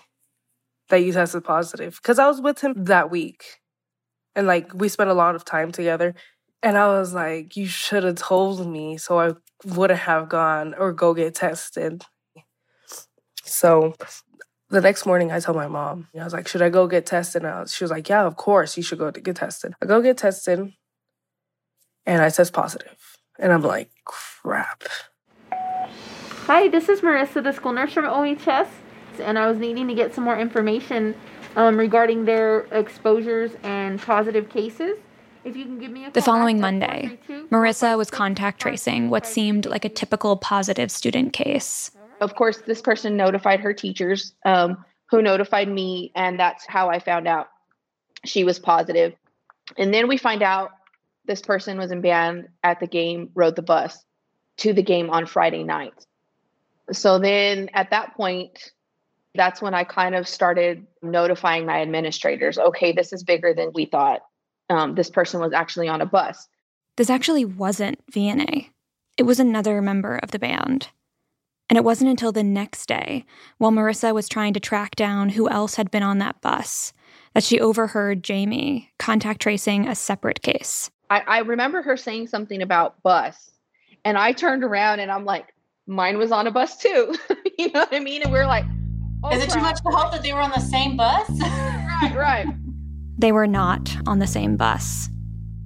that 0.88 0.98
you 0.98 1.12
tested 1.12 1.44
positive? 1.44 1.98
Because 2.00 2.18
I 2.18 2.26
was 2.26 2.40
with 2.40 2.60
him 2.60 2.84
that 2.84 3.10
week. 3.10 3.60
And 4.34 4.46
like, 4.46 4.72
we 4.72 4.88
spent 4.88 5.10
a 5.10 5.14
lot 5.14 5.34
of 5.34 5.44
time 5.44 5.72
together. 5.72 6.14
And 6.62 6.78
I 6.78 6.86
was 6.88 7.14
like, 7.14 7.56
you 7.56 7.66
should 7.66 8.04
have 8.04 8.16
told 8.16 8.66
me 8.66 8.96
so 8.96 9.18
I 9.18 9.32
wouldn't 9.64 10.00
have 10.00 10.28
gone 10.28 10.74
or 10.74 10.92
go 10.92 11.14
get 11.14 11.34
tested. 11.34 12.04
So 13.42 13.94
the 14.70 14.80
next 14.80 15.06
morning, 15.06 15.32
I 15.32 15.40
told 15.40 15.56
my 15.56 15.66
mom, 15.66 16.08
I 16.18 16.24
was 16.24 16.32
like, 16.32 16.46
should 16.46 16.62
I 16.62 16.68
go 16.68 16.86
get 16.86 17.06
tested? 17.06 17.42
And 17.42 17.60
was, 17.60 17.74
she 17.74 17.84
was 17.84 17.90
like, 17.90 18.08
yeah, 18.08 18.24
of 18.24 18.36
course, 18.36 18.76
you 18.76 18.82
should 18.82 18.98
go 18.98 19.10
to 19.10 19.20
get 19.20 19.36
tested. 19.36 19.74
I 19.82 19.86
go 19.86 20.02
get 20.02 20.18
tested, 20.18 20.72
and 22.04 22.22
I 22.22 22.28
test 22.28 22.52
positive. 22.52 23.16
And 23.38 23.52
I'm 23.52 23.62
like, 23.62 23.90
crap. 24.04 24.84
Hi, 25.50 26.68
this 26.68 26.88
is 26.88 27.00
Marissa, 27.00 27.42
the 27.42 27.52
school 27.52 27.72
nurse 27.72 27.92
from 27.92 28.04
OHS, 28.04 28.68
and 29.20 29.38
I 29.38 29.48
was 29.48 29.58
needing 29.58 29.88
to 29.88 29.94
get 29.94 30.14
some 30.14 30.24
more 30.24 30.38
information 30.38 31.14
um, 31.56 31.78
regarding 31.78 32.24
their 32.24 32.60
exposures 32.72 33.52
and 33.62 34.00
positive 34.00 34.48
cases. 34.48 34.98
If 35.44 35.56
you 35.56 35.64
can 35.64 35.78
give 35.78 35.90
me 35.90 36.04
a 36.04 36.10
The 36.10 36.20
following 36.20 36.60
Monday, 36.60 37.18
Marissa 37.50 37.96
was 37.96 38.10
contact 38.10 38.60
tracing 38.60 39.08
what 39.08 39.24
seemed 39.24 39.64
like 39.66 39.84
a 39.84 39.88
typical 39.88 40.36
positive 40.36 40.90
student 40.90 41.32
case. 41.32 41.90
Of 42.20 42.34
course, 42.34 42.58
this 42.58 42.80
person 42.80 43.16
notified 43.16 43.60
her 43.60 43.72
teachers, 43.72 44.34
um, 44.44 44.84
who 45.10 45.22
notified 45.22 45.68
me, 45.68 46.12
and 46.14 46.38
that's 46.38 46.66
how 46.66 46.90
I 46.90 46.98
found 46.98 47.26
out 47.26 47.48
she 48.24 48.44
was 48.44 48.58
positive. 48.58 49.14
And 49.76 49.92
then 49.92 50.08
we 50.08 50.16
find 50.16 50.42
out 50.42 50.70
this 51.24 51.42
person 51.42 51.78
was 51.78 51.90
in 51.90 52.00
band 52.00 52.48
at 52.62 52.80
the 52.80 52.86
game, 52.86 53.30
rode 53.34 53.56
the 53.56 53.62
bus 53.62 54.04
to 54.58 54.72
the 54.72 54.82
game 54.82 55.10
on 55.10 55.26
Friday 55.26 55.62
night. 55.62 56.06
So 56.92 57.18
then 57.18 57.68
at 57.74 57.90
that 57.90 58.14
point, 58.16 58.72
that's 59.34 59.62
when 59.62 59.74
I 59.74 59.84
kind 59.84 60.14
of 60.14 60.26
started 60.26 60.86
notifying 61.02 61.66
my 61.66 61.82
administrators 61.82 62.58
okay, 62.58 62.92
this 62.92 63.12
is 63.12 63.22
bigger 63.22 63.54
than 63.54 63.70
we 63.72 63.84
thought. 63.84 64.22
Um, 64.70 64.94
this 64.94 65.10
person 65.10 65.40
was 65.40 65.52
actually 65.52 65.88
on 65.88 66.00
a 66.00 66.06
bus. 66.06 66.48
This 66.96 67.10
actually 67.10 67.44
wasn't 67.44 68.04
Vianney, 68.10 68.70
it 69.16 69.22
was 69.22 69.38
another 69.38 69.80
member 69.80 70.16
of 70.16 70.30
the 70.30 70.38
band. 70.38 70.88
And 71.68 71.76
it 71.76 71.84
wasn't 71.84 72.10
until 72.10 72.32
the 72.32 72.42
next 72.42 72.86
day, 72.86 73.24
while 73.58 73.70
Marissa 73.70 74.14
was 74.14 74.28
trying 74.28 74.54
to 74.54 74.60
track 74.60 74.96
down 74.96 75.30
who 75.30 75.48
else 75.48 75.74
had 75.74 75.90
been 75.90 76.02
on 76.02 76.18
that 76.18 76.40
bus, 76.40 76.92
that 77.34 77.44
she 77.44 77.60
overheard 77.60 78.24
Jamie 78.24 78.90
contact 78.98 79.42
tracing 79.42 79.86
a 79.86 79.94
separate 79.94 80.42
case. 80.42 80.90
I, 81.10 81.20
I 81.26 81.38
remember 81.40 81.82
her 81.82 81.96
saying 81.96 82.28
something 82.28 82.62
about 82.62 83.02
bus, 83.02 83.50
and 84.04 84.16
I 84.16 84.32
turned 84.32 84.64
around 84.64 85.00
and 85.00 85.10
I'm 85.10 85.24
like, 85.24 85.54
mine 85.86 86.18
was 86.18 86.32
on 86.32 86.46
a 86.46 86.50
bus 86.50 86.76
too. 86.78 87.14
you 87.58 87.70
know 87.72 87.80
what 87.80 87.94
I 87.94 88.00
mean? 88.00 88.22
And 88.22 88.32
we 88.32 88.38
are 88.38 88.46
like, 88.46 88.64
oh, 89.22 89.30
Is 89.30 89.42
it 89.42 89.50
too 89.50 89.60
much 89.60 89.76
to 89.82 89.90
hope 89.90 90.12
that 90.12 90.22
they 90.22 90.32
were 90.32 90.40
on 90.40 90.50
the 90.50 90.60
same 90.60 90.96
bus? 90.96 91.28
right, 91.40 92.14
right. 92.14 92.46
They 93.18 93.32
were 93.32 93.46
not 93.46 93.94
on 94.06 94.20
the 94.20 94.26
same 94.26 94.56
bus. 94.56 95.10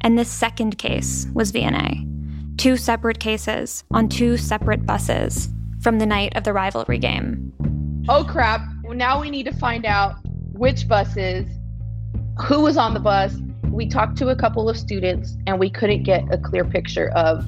And 0.00 0.18
this 0.18 0.30
second 0.30 0.78
case 0.78 1.28
was 1.32 1.52
Vianney. 1.52 2.08
Two 2.56 2.76
separate 2.76 3.20
cases 3.20 3.84
on 3.92 4.08
two 4.08 4.36
separate 4.36 4.84
buses 4.84 5.48
from 5.82 5.98
the 5.98 6.06
night 6.06 6.34
of 6.36 6.44
the 6.44 6.52
rivalry 6.52 6.98
game. 6.98 7.52
Oh 8.08 8.24
crap. 8.24 8.60
Now 8.84 9.20
we 9.20 9.30
need 9.30 9.44
to 9.44 9.54
find 9.54 9.84
out 9.84 10.16
which 10.52 10.86
buses, 10.86 11.46
who 12.46 12.60
was 12.60 12.76
on 12.76 12.94
the 12.94 13.00
bus. 13.00 13.36
We 13.70 13.88
talked 13.88 14.16
to 14.18 14.28
a 14.28 14.36
couple 14.36 14.68
of 14.68 14.76
students 14.76 15.36
and 15.46 15.58
we 15.58 15.70
couldn't 15.70 16.02
get 16.02 16.24
a 16.32 16.38
clear 16.38 16.64
picture 16.64 17.08
of 17.10 17.44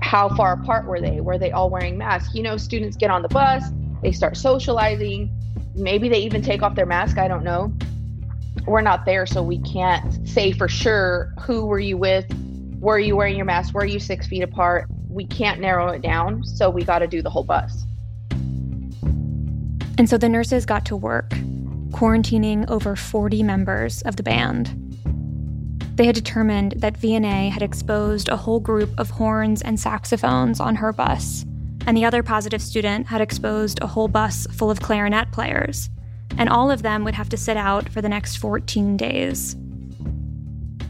how 0.00 0.28
far 0.36 0.54
apart 0.54 0.86
were 0.86 1.00
they? 1.00 1.20
Were 1.20 1.38
they 1.38 1.50
all 1.50 1.70
wearing 1.70 1.96
masks? 1.96 2.34
You 2.34 2.42
know, 2.42 2.56
students 2.56 2.96
get 2.96 3.10
on 3.10 3.22
the 3.22 3.28
bus, 3.28 3.64
they 4.02 4.12
start 4.12 4.36
socializing. 4.36 5.32
Maybe 5.74 6.08
they 6.08 6.18
even 6.18 6.42
take 6.42 6.62
off 6.62 6.74
their 6.74 6.86
mask. 6.86 7.16
I 7.16 7.26
don't 7.26 7.42
know. 7.42 7.72
We're 8.66 8.82
not 8.82 9.04
there, 9.06 9.26
so 9.26 9.42
we 9.42 9.58
can't 9.58 10.28
say 10.28 10.52
for 10.52 10.68
sure 10.68 11.32
who 11.40 11.66
were 11.66 11.80
you 11.80 11.96
with? 11.96 12.26
Were 12.80 12.98
you 12.98 13.16
wearing 13.16 13.36
your 13.36 13.46
mask? 13.46 13.74
Were 13.74 13.84
you 13.84 13.98
six 13.98 14.26
feet 14.26 14.42
apart? 14.42 14.88
We 15.14 15.24
can't 15.24 15.60
narrow 15.60 15.90
it 15.90 16.02
down, 16.02 16.42
so 16.42 16.68
we 16.68 16.82
got 16.82 16.98
to 16.98 17.06
do 17.06 17.22
the 17.22 17.30
whole 17.30 17.44
bus. 17.44 17.86
And 19.96 20.10
so 20.10 20.18
the 20.18 20.28
nurses 20.28 20.66
got 20.66 20.84
to 20.86 20.96
work, 20.96 21.30
quarantining 21.90 22.68
over 22.68 22.96
40 22.96 23.44
members 23.44 24.02
of 24.02 24.16
the 24.16 24.24
band. 24.24 24.74
They 25.94 26.06
had 26.06 26.16
determined 26.16 26.72
that 26.78 26.98
Vianney 26.98 27.48
had 27.48 27.62
exposed 27.62 28.28
a 28.28 28.36
whole 28.36 28.58
group 28.58 28.90
of 28.98 29.10
horns 29.10 29.62
and 29.62 29.78
saxophones 29.78 30.58
on 30.58 30.74
her 30.74 30.92
bus, 30.92 31.44
and 31.86 31.96
the 31.96 32.04
other 32.04 32.24
positive 32.24 32.60
student 32.60 33.06
had 33.06 33.20
exposed 33.20 33.80
a 33.80 33.86
whole 33.86 34.08
bus 34.08 34.48
full 34.50 34.68
of 34.68 34.80
clarinet 34.80 35.30
players, 35.30 35.90
and 36.38 36.48
all 36.48 36.72
of 36.72 36.82
them 36.82 37.04
would 37.04 37.14
have 37.14 37.28
to 37.28 37.36
sit 37.36 37.56
out 37.56 37.88
for 37.88 38.02
the 38.02 38.08
next 38.08 38.38
14 38.38 38.96
days. 38.96 39.54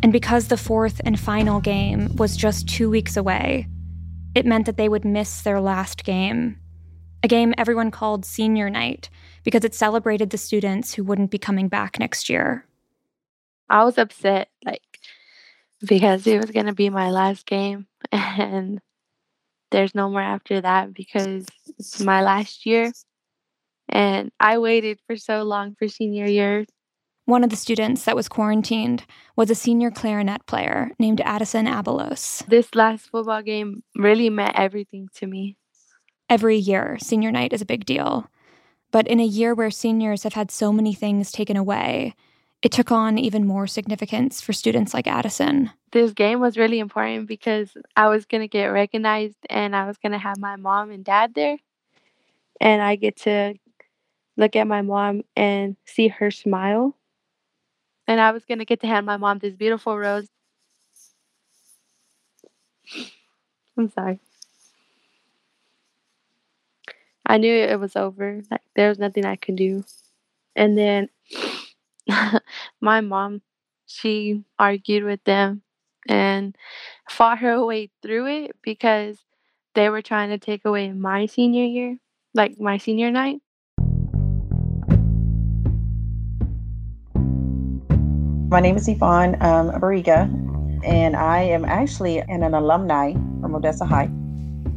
And 0.02 0.12
because 0.12 0.48
the 0.48 0.56
fourth 0.56 1.02
and 1.04 1.20
final 1.20 1.60
game 1.60 2.16
was 2.16 2.38
just 2.38 2.66
two 2.66 2.88
weeks 2.88 3.18
away, 3.18 3.66
it 4.34 4.46
meant 4.46 4.66
that 4.66 4.76
they 4.76 4.88
would 4.88 5.04
miss 5.04 5.42
their 5.42 5.60
last 5.60 6.04
game. 6.04 6.58
A 7.22 7.28
game 7.28 7.54
everyone 7.56 7.90
called 7.90 8.24
Senior 8.24 8.68
Night 8.68 9.08
because 9.44 9.64
it 9.64 9.74
celebrated 9.74 10.30
the 10.30 10.38
students 10.38 10.94
who 10.94 11.04
wouldn't 11.04 11.30
be 11.30 11.38
coming 11.38 11.68
back 11.68 11.98
next 11.98 12.28
year. 12.28 12.66
I 13.70 13.84
was 13.84 13.96
upset, 13.96 14.48
like, 14.64 14.82
because 15.86 16.26
it 16.26 16.40
was 16.40 16.50
going 16.50 16.66
to 16.66 16.74
be 16.74 16.90
my 16.90 17.10
last 17.10 17.46
game. 17.46 17.86
And 18.12 18.80
there's 19.70 19.94
no 19.94 20.10
more 20.10 20.20
after 20.20 20.60
that 20.60 20.92
because 20.92 21.46
it's 21.78 22.00
my 22.00 22.22
last 22.22 22.66
year. 22.66 22.92
And 23.88 24.30
I 24.38 24.58
waited 24.58 25.00
for 25.06 25.16
so 25.16 25.42
long 25.42 25.74
for 25.78 25.88
senior 25.88 26.26
year. 26.26 26.64
One 27.26 27.42
of 27.42 27.48
the 27.48 27.56
students 27.56 28.04
that 28.04 28.16
was 28.16 28.28
quarantined 28.28 29.04
was 29.34 29.48
a 29.48 29.54
senior 29.54 29.90
clarinet 29.90 30.44
player 30.44 30.90
named 30.98 31.22
Addison 31.22 31.64
Abelos. 31.64 32.46
This 32.48 32.74
last 32.74 33.08
football 33.08 33.40
game 33.40 33.82
really 33.96 34.28
meant 34.28 34.56
everything 34.56 35.08
to 35.14 35.26
me. 35.26 35.56
Every 36.28 36.58
year, 36.58 36.98
senior 37.00 37.32
night 37.32 37.54
is 37.54 37.62
a 37.62 37.66
big 37.66 37.86
deal. 37.86 38.28
But 38.92 39.08
in 39.08 39.20
a 39.20 39.24
year 39.24 39.54
where 39.54 39.70
seniors 39.70 40.24
have 40.24 40.34
had 40.34 40.50
so 40.50 40.70
many 40.70 40.92
things 40.92 41.32
taken 41.32 41.56
away, 41.56 42.14
it 42.60 42.72
took 42.72 42.92
on 42.92 43.16
even 43.16 43.46
more 43.46 43.66
significance 43.66 44.42
for 44.42 44.52
students 44.52 44.92
like 44.92 45.06
Addison. 45.06 45.70
This 45.92 46.12
game 46.12 46.40
was 46.40 46.58
really 46.58 46.78
important 46.78 47.26
because 47.26 47.74
I 47.96 48.08
was 48.08 48.26
going 48.26 48.42
to 48.42 48.48
get 48.48 48.66
recognized 48.66 49.38
and 49.48 49.74
I 49.74 49.86
was 49.86 49.96
going 49.96 50.12
to 50.12 50.18
have 50.18 50.38
my 50.38 50.56
mom 50.56 50.90
and 50.90 51.02
dad 51.02 51.32
there. 51.34 51.56
And 52.60 52.82
I 52.82 52.96
get 52.96 53.16
to 53.22 53.54
look 54.36 54.56
at 54.56 54.66
my 54.66 54.82
mom 54.82 55.22
and 55.34 55.76
see 55.86 56.08
her 56.08 56.30
smile. 56.30 56.94
And 58.06 58.20
I 58.20 58.30
was 58.32 58.44
going 58.44 58.58
to 58.58 58.64
get 58.64 58.80
to 58.80 58.86
hand 58.86 59.06
my 59.06 59.16
mom 59.16 59.38
this 59.38 59.54
beautiful 59.54 59.98
rose. 59.98 60.28
I'm 63.76 63.88
sorry. 63.90 64.20
I 67.26 67.38
knew 67.38 67.52
it 67.54 67.78
was 67.80 67.96
over. 67.96 68.42
Like 68.50 68.62
there 68.76 68.88
was 68.88 68.98
nothing 68.98 69.24
I 69.24 69.36
could 69.36 69.56
do. 69.56 69.84
And 70.56 70.76
then 70.78 71.08
my 72.80 73.00
mom, 73.00 73.42
she 73.86 74.44
argued 74.58 75.04
with 75.04 75.22
them 75.24 75.62
and 76.08 76.56
fought 77.10 77.38
her 77.40 77.64
way 77.64 77.90
through 78.02 78.26
it 78.28 78.52
because 78.62 79.18
they 79.74 79.88
were 79.90 80.02
trying 80.02 80.30
to 80.30 80.38
take 80.38 80.64
away 80.64 80.92
my 80.92 81.26
senior 81.26 81.64
year, 81.64 81.98
like 82.34 82.60
my 82.60 82.78
senior 82.78 83.10
night. 83.10 83.40
My 88.48 88.60
name 88.60 88.76
is 88.76 88.86
Yvonne 88.86 89.34
um, 89.42 89.70
Bariga, 89.70 90.28
and 90.84 91.16
I 91.16 91.40
am 91.42 91.64
actually 91.64 92.18
an, 92.18 92.42
an 92.42 92.54
alumni 92.54 93.12
from 93.40 93.54
Odessa 93.54 93.86
High. 93.86 94.10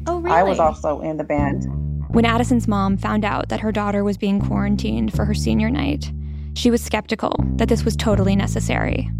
Oh, 0.07 0.19
really? 0.19 0.35
I 0.35 0.43
was 0.43 0.57
also 0.57 1.01
in 1.01 1.17
the 1.17 1.23
band. 1.25 1.65
When 2.09 2.25
Addison's 2.25 2.67
mom 2.67 2.97
found 2.97 3.25
out 3.25 3.49
that 3.49 3.59
her 3.59 3.73
daughter 3.73 4.03
was 4.05 4.17
being 4.17 4.39
quarantined 4.39 5.13
for 5.13 5.25
her 5.25 5.33
senior 5.33 5.69
night, 5.69 6.11
she 6.55 6.71
was 6.71 6.81
skeptical 6.81 7.35
that 7.57 7.67
this 7.67 7.83
was 7.83 7.95
totally 7.97 8.35
necessary. 8.35 9.11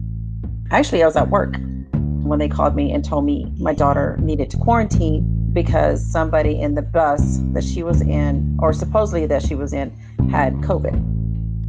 Actually, 0.72 1.04
I 1.04 1.06
was 1.06 1.18
at 1.18 1.30
work 1.30 1.58
when 1.92 2.40
they 2.40 2.48
called 2.48 2.76
me 2.76 2.92
and 2.92 3.04
told 3.04 3.26
me 3.26 3.52
my 3.60 3.74
daughter 3.74 4.18
needed 4.22 4.50
to 4.52 4.58
quarantine 4.58 5.52
because 5.52 6.04
somebody 6.10 6.60
in 6.60 6.76
the 6.76 6.82
bus 6.82 7.40
that 7.52 7.66
she 7.66 7.84
was 7.84 8.02
in, 8.02 8.58
or 8.62 8.72
supposedly 8.72 9.26
that 9.26 9.44
she 9.44 9.56
was 9.56 9.74
in, 9.74 9.92
had 10.32 10.54
COVID. 10.56 11.17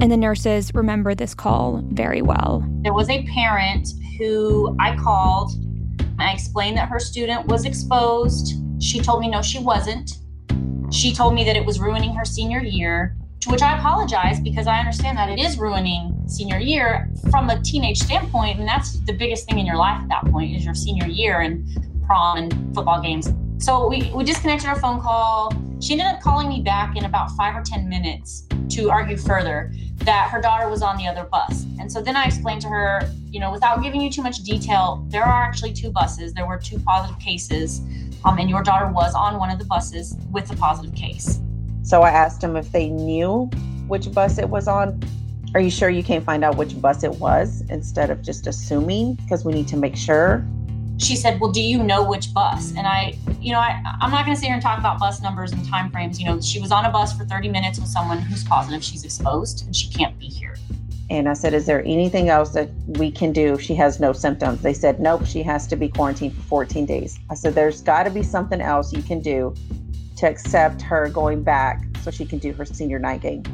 And 0.00 0.12
the 0.12 0.16
nurses 0.16 0.72
remember 0.74 1.14
this 1.14 1.34
call 1.34 1.82
very 1.86 2.22
well. 2.22 2.64
There 2.82 2.94
was 2.94 3.10
a 3.10 3.24
parent 3.26 3.88
who 4.18 4.76
I 4.78 4.96
called. 4.96 5.52
I 6.20 6.32
explained 6.32 6.76
that 6.76 6.88
her 6.88 7.00
student 7.00 7.46
was 7.46 7.64
exposed. 7.64 8.54
She 8.80 9.00
told 9.00 9.20
me 9.20 9.28
no, 9.28 9.42
she 9.42 9.58
wasn't. 9.58 10.18
She 10.92 11.12
told 11.12 11.34
me 11.34 11.44
that 11.44 11.56
it 11.56 11.64
was 11.64 11.80
ruining 11.80 12.14
her 12.14 12.24
senior 12.24 12.60
year 12.60 13.16
to 13.40 13.50
which 13.50 13.62
I 13.62 13.76
apologize 13.78 14.40
because 14.40 14.66
I 14.66 14.78
understand 14.78 15.18
that 15.18 15.30
it 15.30 15.38
is 15.38 15.58
ruining 15.58 16.14
senior 16.26 16.58
year 16.58 17.10
from 17.30 17.50
a 17.50 17.60
teenage 17.62 17.98
standpoint. 17.98 18.58
And 18.58 18.68
that's 18.68 19.00
the 19.00 19.12
biggest 19.12 19.48
thing 19.48 19.58
in 19.58 19.66
your 19.66 19.76
life 19.76 20.00
at 20.00 20.08
that 20.08 20.24
point 20.26 20.56
is 20.56 20.64
your 20.64 20.74
senior 20.74 21.06
year 21.06 21.40
and 21.40 21.66
prom 22.06 22.38
and 22.38 22.74
football 22.74 23.00
games. 23.00 23.32
So 23.58 23.88
we, 23.88 24.10
we 24.14 24.22
disconnected 24.22 24.68
our 24.68 24.78
phone 24.78 25.00
call. 25.00 25.52
She 25.80 25.92
ended 25.92 26.06
up 26.06 26.20
calling 26.20 26.48
me 26.48 26.60
back 26.60 26.96
in 26.96 27.04
about 27.04 27.32
five 27.32 27.56
or 27.56 27.62
10 27.62 27.88
minutes 27.88 28.46
to 28.70 28.88
argue 28.88 29.16
further 29.16 29.72
that 30.04 30.30
her 30.30 30.40
daughter 30.40 30.68
was 30.68 30.80
on 30.80 30.96
the 30.96 31.08
other 31.08 31.24
bus. 31.24 31.66
And 31.80 31.90
so 31.90 32.00
then 32.00 32.16
I 32.16 32.24
explained 32.24 32.62
to 32.62 32.68
her, 32.68 33.12
you 33.30 33.40
know, 33.40 33.50
without 33.50 33.82
giving 33.82 34.00
you 34.00 34.10
too 34.10 34.22
much 34.22 34.44
detail, 34.44 35.04
there 35.08 35.24
are 35.24 35.42
actually 35.42 35.72
two 35.72 35.90
buses. 35.90 36.32
There 36.32 36.46
were 36.46 36.56
two 36.56 36.78
positive 36.78 37.18
cases, 37.18 37.80
um, 38.24 38.38
and 38.38 38.48
your 38.48 38.62
daughter 38.62 38.92
was 38.92 39.14
on 39.14 39.38
one 39.38 39.50
of 39.50 39.58
the 39.58 39.64
buses 39.64 40.16
with 40.30 40.50
a 40.52 40.56
positive 40.56 40.94
case. 40.94 41.40
So 41.82 42.02
I 42.02 42.10
asked 42.10 42.40
them 42.40 42.56
if 42.56 42.70
they 42.70 42.88
knew 42.88 43.50
which 43.88 44.12
bus 44.12 44.38
it 44.38 44.48
was 44.48 44.68
on. 44.68 45.02
Are 45.54 45.60
you 45.60 45.70
sure 45.70 45.88
you 45.88 46.04
can't 46.04 46.24
find 46.24 46.44
out 46.44 46.56
which 46.56 46.80
bus 46.80 47.02
it 47.02 47.12
was 47.16 47.62
instead 47.70 48.10
of 48.10 48.22
just 48.22 48.46
assuming? 48.46 49.14
Because 49.14 49.44
we 49.44 49.52
need 49.52 49.66
to 49.68 49.76
make 49.76 49.96
sure. 49.96 50.46
She 50.98 51.16
said, 51.16 51.40
Well, 51.40 51.50
do 51.50 51.62
you 51.62 51.82
know 51.82 52.06
which 52.08 52.34
bus? 52.34 52.72
And 52.76 52.86
I, 52.86 53.16
you 53.40 53.52
know, 53.52 53.60
I, 53.60 53.80
I'm 54.00 54.10
not 54.10 54.24
going 54.24 54.34
to 54.34 54.40
sit 54.40 54.46
here 54.46 54.54
and 54.54 54.62
talk 54.62 54.78
about 54.78 54.98
bus 54.98 55.22
numbers 55.22 55.52
and 55.52 55.66
time 55.66 55.90
frames. 55.90 56.20
You 56.20 56.26
know, 56.26 56.40
she 56.40 56.60
was 56.60 56.72
on 56.72 56.84
a 56.84 56.90
bus 56.90 57.16
for 57.16 57.24
30 57.24 57.48
minutes 57.48 57.78
with 57.78 57.88
someone 57.88 58.18
who's 58.18 58.44
positive. 58.44 58.82
She's 58.82 59.04
exposed 59.04 59.64
and 59.64 59.74
she 59.74 59.88
can't 59.88 60.18
be 60.18 60.26
here. 60.26 60.56
And 61.10 61.28
I 61.28 61.32
said, 61.32 61.54
Is 61.54 61.66
there 61.66 61.82
anything 61.84 62.28
else 62.28 62.50
that 62.50 62.70
we 62.86 63.10
can 63.10 63.32
do 63.32 63.54
if 63.54 63.62
she 63.62 63.74
has 63.76 64.00
no 64.00 64.12
symptoms? 64.12 64.60
They 64.60 64.74
said, 64.74 65.00
Nope, 65.00 65.24
she 65.24 65.42
has 65.44 65.66
to 65.68 65.76
be 65.76 65.88
quarantined 65.88 66.34
for 66.34 66.42
14 66.42 66.84
days. 66.84 67.18
I 67.30 67.34
said, 67.34 67.54
There's 67.54 67.80
got 67.80 68.02
to 68.02 68.10
be 68.10 68.22
something 68.22 68.60
else 68.60 68.92
you 68.92 69.02
can 69.02 69.20
do 69.20 69.54
to 70.16 70.26
accept 70.26 70.82
her 70.82 71.08
going 71.08 71.42
back 71.42 71.82
so 72.02 72.10
she 72.10 72.26
can 72.26 72.38
do 72.38 72.52
her 72.52 72.64
senior 72.64 72.98
night 72.98 73.22
game. 73.22 73.44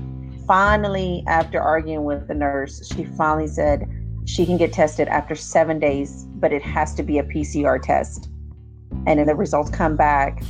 Finally, 0.46 1.24
after 1.26 1.60
arguing 1.60 2.04
with 2.04 2.26
the 2.26 2.34
nurse, 2.34 2.86
she 2.86 3.04
finally 3.04 3.46
said 3.46 3.88
she 4.24 4.46
can 4.46 4.56
get 4.56 4.72
tested 4.72 5.08
after 5.08 5.34
seven 5.34 5.78
days, 5.78 6.24
but 6.36 6.52
it 6.52 6.62
has 6.62 6.94
to 6.94 7.02
be 7.02 7.18
a 7.18 7.22
PCR 7.22 7.80
test. 7.80 8.28
And 9.06 9.20
if 9.20 9.26
the 9.26 9.34
results 9.34 9.70
come 9.70 9.96
back 9.96 10.42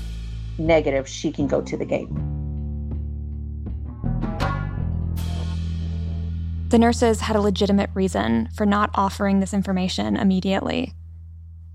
negative, 0.59 1.09
she 1.09 1.33
can 1.33 1.47
go 1.47 1.61
to 1.61 1.77
the 1.77 1.85
game. 1.85 2.35
The 6.69 6.79
nurses 6.79 7.21
had 7.21 7.37
a 7.37 7.41
legitimate 7.41 7.91
reason 7.95 8.49
for 8.55 8.67
not 8.67 8.91
offering 8.95 9.41
this 9.41 9.55
information 9.55 10.17
immediately. 10.17 10.93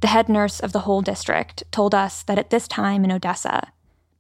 The 0.02 0.08
head 0.08 0.30
nurse 0.30 0.60
of 0.60 0.72
the 0.72 0.80
whole 0.80 1.02
district 1.02 1.64
told 1.72 1.94
us 1.94 2.24
that 2.24 2.40
at 2.40 2.50
this 2.50 2.68
time 2.68 3.04
in 3.04 3.12
Odessa, 3.12 3.72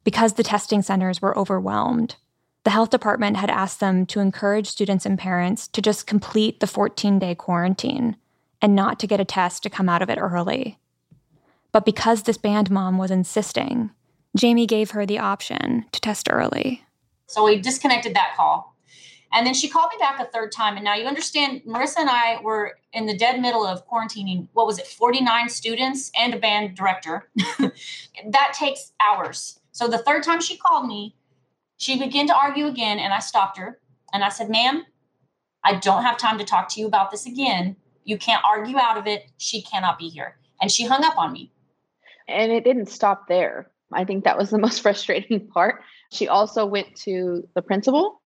because 0.04 0.34
the 0.34 0.44
testing 0.44 0.82
centers 0.82 1.22
were 1.22 1.38
overwhelmed, 1.38 2.15
the 2.63 2.72
health 2.72 2.89
department 2.89 3.38
had 3.38 3.50
asked 3.50 3.80
them 3.80 4.06
to 4.08 4.19
encourage 4.19 4.67
students 4.67 5.06
and 5.06 5.17
parents 5.17 5.67
to 5.69 5.82
just 5.82 6.08
complete 6.08 6.60
the 6.60 6.67
14 6.67 7.19
day 7.19 7.36
quarantine 7.36 8.15
and 8.62 8.76
not 8.76 9.00
to 9.00 9.08
get 9.08 9.22
a 9.22 9.26
test 9.26 9.63
to 9.63 9.69
come 9.69 9.88
out 9.89 10.02
of 10.02 10.10
it 10.10 10.17
early. 10.17 10.78
But 11.72 11.86
because 11.86 12.24
this 12.24 12.38
band 12.38 12.69
mom 12.69 12.98
was 12.98 13.12
insisting, 13.12 13.91
Jamie 14.36 14.67
gave 14.67 14.91
her 14.91 15.06
the 15.06 15.19
option 15.19 15.86
to 15.91 16.02
test 16.02 16.28
early. 16.30 16.84
So 17.28 17.45
we 17.45 17.60
disconnected 17.60 18.15
that 18.15 18.34
call. 18.36 18.76
And 19.32 19.45
then 19.45 19.54
she 19.54 19.69
called 19.69 19.91
me 19.91 19.98
back 20.00 20.19
a 20.19 20.26
third 20.26 20.52
time. 20.52 20.76
And 20.76 20.84
now 20.84 20.95
you 20.95 21.06
understand, 21.06 21.62
Marissa 21.67 22.00
and 22.00 22.10
I 22.10 22.39
were 22.41 22.80
in 22.93 23.06
the 23.06 23.15
dead 23.15 23.39
middle 23.39 23.65
of 23.65 23.88
quarantining, 23.88 24.48
what 24.54 24.65
was 24.65 24.80
it, 24.80 24.88
49 24.88 25.50
students 25.50 26.12
and 26.17 26.34
a 26.34 26.39
band 26.39 26.76
director. 26.76 27.30
that 28.30 28.54
takes 28.54 28.91
hours. 29.00 29.60
So 29.72 29.88
the 29.88 30.00
third 30.00 30.24
time 30.24 30.41
she 30.41 30.58
called 30.58 30.88
me, 30.88 31.15
she 31.80 31.98
began 31.98 32.28
to 32.28 32.36
argue 32.36 32.68
again, 32.68 33.00
and 33.00 33.12
I 33.13 33.20
stopped 33.20 33.58
her. 33.58 33.80
And 34.13 34.24
I 34.24 34.30
said, 34.30 34.50
Ma'am, 34.50 34.86
I 35.63 35.76
don't 35.76 36.04
have 36.04 36.18
time 36.18 36.38
to 36.38 36.46
talk 36.46 36.70
to 36.70 36.80
you 36.80 36.88
about 36.88 37.12
this 37.12 37.26
again. 37.26 37.76
You 38.04 38.18
can't 38.18 38.44
argue 38.46 38.78
out 38.78 38.98
of 38.98 39.08
it. 39.08 39.32
She 39.38 39.62
cannot 39.62 39.98
be 39.98 40.10
here. 40.10 40.38
And 40.62 40.72
she 40.72 40.86
hung 40.86 41.04
up 41.04 41.18
on 41.18 41.34
me. 41.34 41.52
And 42.28 42.52
it 42.52 42.63
didn't 42.63 42.89
stop 42.89 43.28
there. 43.28 43.72
I 43.92 44.06
think 44.06 44.24
that 44.24 44.38
was 44.38 44.52
the 44.52 44.58
most 44.68 44.82
frustrating 44.82 45.48
part. 45.48 45.82
She 46.12 46.28
also 46.28 46.65
went 46.65 46.96
to 46.98 47.48
the 47.56 47.62
principal 47.62 48.20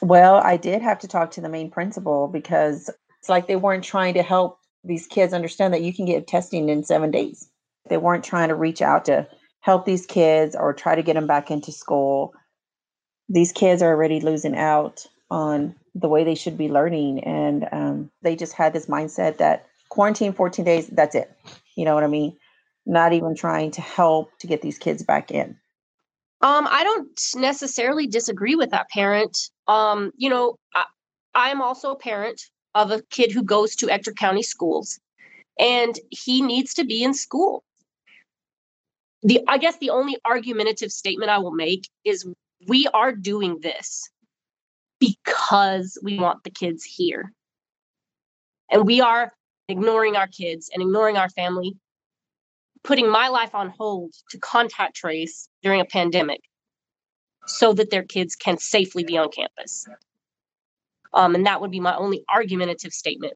well, 0.00 0.36
I 0.36 0.56
did 0.56 0.82
have 0.82 0.98
to 1.00 1.08
talk 1.08 1.30
to 1.32 1.40
the 1.40 1.48
main 1.48 1.70
principal 1.70 2.28
because 2.28 2.90
it's 3.18 3.28
like 3.28 3.46
they 3.46 3.56
weren't 3.56 3.84
trying 3.84 4.14
to 4.14 4.22
help 4.22 4.58
these 4.84 5.06
kids 5.06 5.32
understand 5.32 5.74
that 5.74 5.82
you 5.82 5.92
can 5.92 6.04
get 6.04 6.26
testing 6.26 6.68
in 6.68 6.84
seven 6.84 7.10
days. 7.10 7.48
They 7.88 7.96
weren't 7.96 8.24
trying 8.24 8.48
to 8.48 8.54
reach 8.54 8.80
out 8.80 9.04
to 9.06 9.26
help 9.60 9.84
these 9.84 10.06
kids 10.06 10.54
or 10.54 10.72
try 10.72 10.94
to 10.94 11.02
get 11.02 11.14
them 11.14 11.26
back 11.26 11.50
into 11.50 11.72
school. 11.72 12.32
These 13.28 13.52
kids 13.52 13.82
are 13.82 13.90
already 13.90 14.20
losing 14.20 14.56
out 14.56 15.06
on 15.30 15.74
the 15.94 16.08
way 16.08 16.24
they 16.24 16.34
should 16.34 16.56
be 16.56 16.68
learning. 16.68 17.24
And 17.24 17.68
um, 17.72 18.10
they 18.22 18.36
just 18.36 18.54
had 18.54 18.72
this 18.72 18.86
mindset 18.86 19.38
that 19.38 19.66
quarantine 19.88 20.32
14 20.32 20.64
days, 20.64 20.86
that's 20.88 21.14
it. 21.14 21.30
You 21.76 21.84
know 21.84 21.94
what 21.94 22.04
I 22.04 22.08
mean? 22.08 22.36
Not 22.86 23.12
even 23.12 23.34
trying 23.34 23.70
to 23.72 23.80
help 23.80 24.30
to 24.38 24.46
get 24.46 24.62
these 24.62 24.78
kids 24.78 25.02
back 25.02 25.30
in. 25.30 25.56
Um, 26.40 26.68
I 26.70 26.84
don't 26.84 27.20
necessarily 27.36 28.06
disagree 28.06 28.54
with 28.54 28.70
that 28.70 28.88
parent. 28.90 29.36
Um, 29.66 30.12
you 30.16 30.30
know, 30.30 30.56
I, 30.74 30.84
I'm 31.34 31.60
also 31.60 31.90
a 31.90 31.98
parent 31.98 32.40
of 32.74 32.90
a 32.90 33.02
kid 33.10 33.32
who 33.32 33.42
goes 33.42 33.74
to 33.76 33.90
Ector 33.90 34.12
County 34.12 34.42
schools, 34.42 35.00
and 35.58 35.98
he 36.10 36.40
needs 36.42 36.74
to 36.74 36.84
be 36.84 37.02
in 37.02 37.12
school. 37.12 37.64
The 39.22 39.40
I 39.48 39.58
guess 39.58 39.78
the 39.78 39.90
only 39.90 40.16
argumentative 40.24 40.92
statement 40.92 41.30
I 41.30 41.38
will 41.38 41.54
make 41.54 41.88
is 42.04 42.24
we 42.66 42.88
are 42.92 43.12
doing 43.12 43.60
this 43.60 44.10
because 44.98 45.98
we 46.02 46.18
want 46.18 46.42
the 46.44 46.50
kids 46.50 46.84
here. 46.84 47.32
And 48.70 48.86
we 48.86 49.00
are 49.00 49.32
ignoring 49.68 50.16
our 50.16 50.26
kids 50.26 50.70
and 50.72 50.82
ignoring 50.82 51.16
our 51.16 51.28
family 51.28 51.76
putting 52.84 53.10
my 53.10 53.28
life 53.28 53.54
on 53.54 53.72
hold 53.76 54.14
to 54.30 54.38
contact 54.38 54.96
trace 54.96 55.48
during 55.62 55.80
a 55.80 55.84
pandemic 55.84 56.40
so 57.46 57.72
that 57.72 57.90
their 57.90 58.02
kids 58.02 58.36
can 58.36 58.58
safely 58.58 59.04
be 59.04 59.16
on 59.16 59.30
campus. 59.30 59.86
Um, 61.14 61.34
and 61.34 61.46
that 61.46 61.60
would 61.60 61.70
be 61.70 61.80
my 61.80 61.96
only 61.96 62.24
argumentative 62.32 62.92
statement. 62.92 63.34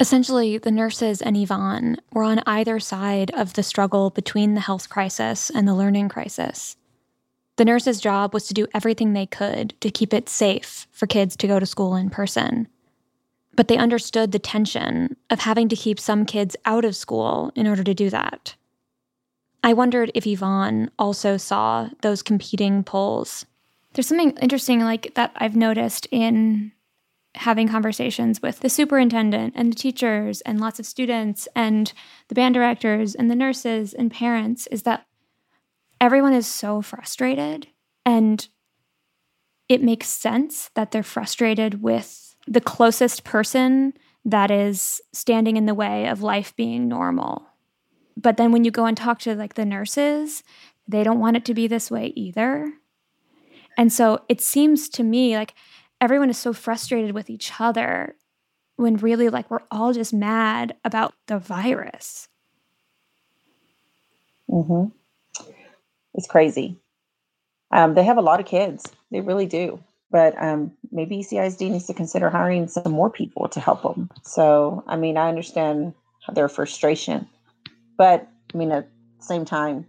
Essentially, 0.00 0.58
the 0.58 0.70
nurses 0.70 1.22
and 1.22 1.36
Yvonne 1.36 1.98
were 2.12 2.24
on 2.24 2.42
either 2.46 2.80
side 2.80 3.30
of 3.32 3.52
the 3.52 3.62
struggle 3.62 4.10
between 4.10 4.54
the 4.54 4.60
health 4.60 4.88
crisis 4.88 5.50
and 5.50 5.68
the 5.68 5.74
learning 5.74 6.08
crisis. 6.08 6.76
The 7.56 7.64
nurses' 7.64 8.00
job 8.00 8.34
was 8.34 8.46
to 8.48 8.54
do 8.54 8.66
everything 8.74 9.12
they 9.12 9.26
could 9.26 9.74
to 9.80 9.90
keep 9.90 10.12
it 10.12 10.28
safe 10.28 10.88
for 10.90 11.06
kids 11.06 11.36
to 11.36 11.46
go 11.46 11.60
to 11.60 11.66
school 11.66 11.94
in 11.94 12.10
person. 12.10 12.68
But 13.54 13.68
they 13.68 13.76
understood 13.76 14.32
the 14.32 14.40
tension 14.40 15.16
of 15.30 15.40
having 15.40 15.68
to 15.68 15.76
keep 15.76 16.00
some 16.00 16.26
kids 16.26 16.56
out 16.64 16.84
of 16.84 16.96
school 16.96 17.52
in 17.54 17.68
order 17.68 17.84
to 17.84 17.94
do 17.94 18.10
that. 18.10 18.56
I 19.62 19.72
wondered 19.72 20.10
if 20.14 20.26
Yvonne 20.26 20.90
also 20.98 21.36
saw 21.36 21.88
those 22.02 22.22
competing 22.22 22.82
pulls. 22.82 23.46
There's 23.92 24.08
something 24.08 24.36
interesting 24.42 24.80
like 24.80 25.14
that 25.14 25.32
I've 25.36 25.56
noticed 25.56 26.08
in 26.10 26.72
having 27.36 27.68
conversations 27.68 28.42
with 28.42 28.60
the 28.60 28.68
superintendent 28.68 29.54
and 29.56 29.72
the 29.72 29.76
teachers 29.76 30.40
and 30.42 30.60
lots 30.60 30.78
of 30.78 30.86
students 30.86 31.48
and 31.54 31.92
the 32.28 32.34
band 32.34 32.54
directors 32.54 33.14
and 33.14 33.30
the 33.30 33.34
nurses 33.36 33.94
and 33.94 34.10
parents 34.10 34.66
is 34.68 34.82
that 34.82 35.06
everyone 36.04 36.34
is 36.34 36.46
so 36.46 36.82
frustrated 36.82 37.66
and 38.04 38.48
it 39.68 39.82
makes 39.82 40.08
sense 40.08 40.70
that 40.74 40.90
they're 40.90 41.02
frustrated 41.02 41.82
with 41.82 42.36
the 42.46 42.60
closest 42.60 43.24
person 43.24 43.94
that 44.24 44.50
is 44.50 45.00
standing 45.12 45.56
in 45.56 45.66
the 45.66 45.74
way 45.74 46.06
of 46.06 46.22
life 46.22 46.54
being 46.56 46.88
normal 46.88 47.46
but 48.16 48.36
then 48.36 48.52
when 48.52 48.64
you 48.64 48.70
go 48.70 48.86
and 48.86 48.96
talk 48.96 49.18
to 49.20 49.34
like 49.34 49.54
the 49.54 49.64
nurses, 49.64 50.42
they 50.86 51.02
don't 51.02 51.20
want 51.20 51.36
it 51.36 51.44
to 51.46 51.54
be 51.54 51.66
this 51.66 51.90
way 51.90 52.12
either. 52.14 52.72
And 53.76 53.92
so 53.92 54.24
it 54.28 54.40
seems 54.40 54.88
to 54.90 55.02
me 55.02 55.36
like 55.36 55.54
everyone 56.00 56.30
is 56.30 56.38
so 56.38 56.52
frustrated 56.52 57.12
with 57.12 57.28
each 57.28 57.52
other 57.58 58.16
when 58.76 58.96
really 58.96 59.28
like 59.28 59.50
we're 59.50 59.66
all 59.70 59.92
just 59.92 60.12
mad 60.12 60.76
about 60.84 61.14
the 61.26 61.38
virus. 61.38 62.28
Mhm. 64.48 64.92
It's 66.14 66.26
crazy. 66.26 66.78
Um, 67.70 67.94
they 67.94 68.04
have 68.04 68.18
a 68.18 68.22
lot 68.22 68.40
of 68.40 68.46
kids. 68.46 68.84
They 69.10 69.20
really 69.20 69.46
do. 69.46 69.82
But 70.10 70.40
um, 70.40 70.72
maybe 70.92 71.18
ECISD 71.18 71.70
needs 71.70 71.86
to 71.86 71.94
consider 71.94 72.30
hiring 72.30 72.68
some 72.68 72.92
more 72.92 73.10
people 73.10 73.48
to 73.48 73.58
help 73.58 73.82
them. 73.82 74.10
So, 74.22 74.84
I 74.86 74.96
mean, 74.96 75.16
I 75.16 75.28
understand 75.28 75.94
their 76.32 76.48
frustration 76.48 77.26
but 77.96 78.28
I 78.52 78.56
mean, 78.56 78.72
at 78.72 78.88
the 79.18 79.24
same 79.24 79.44
time, 79.44 79.86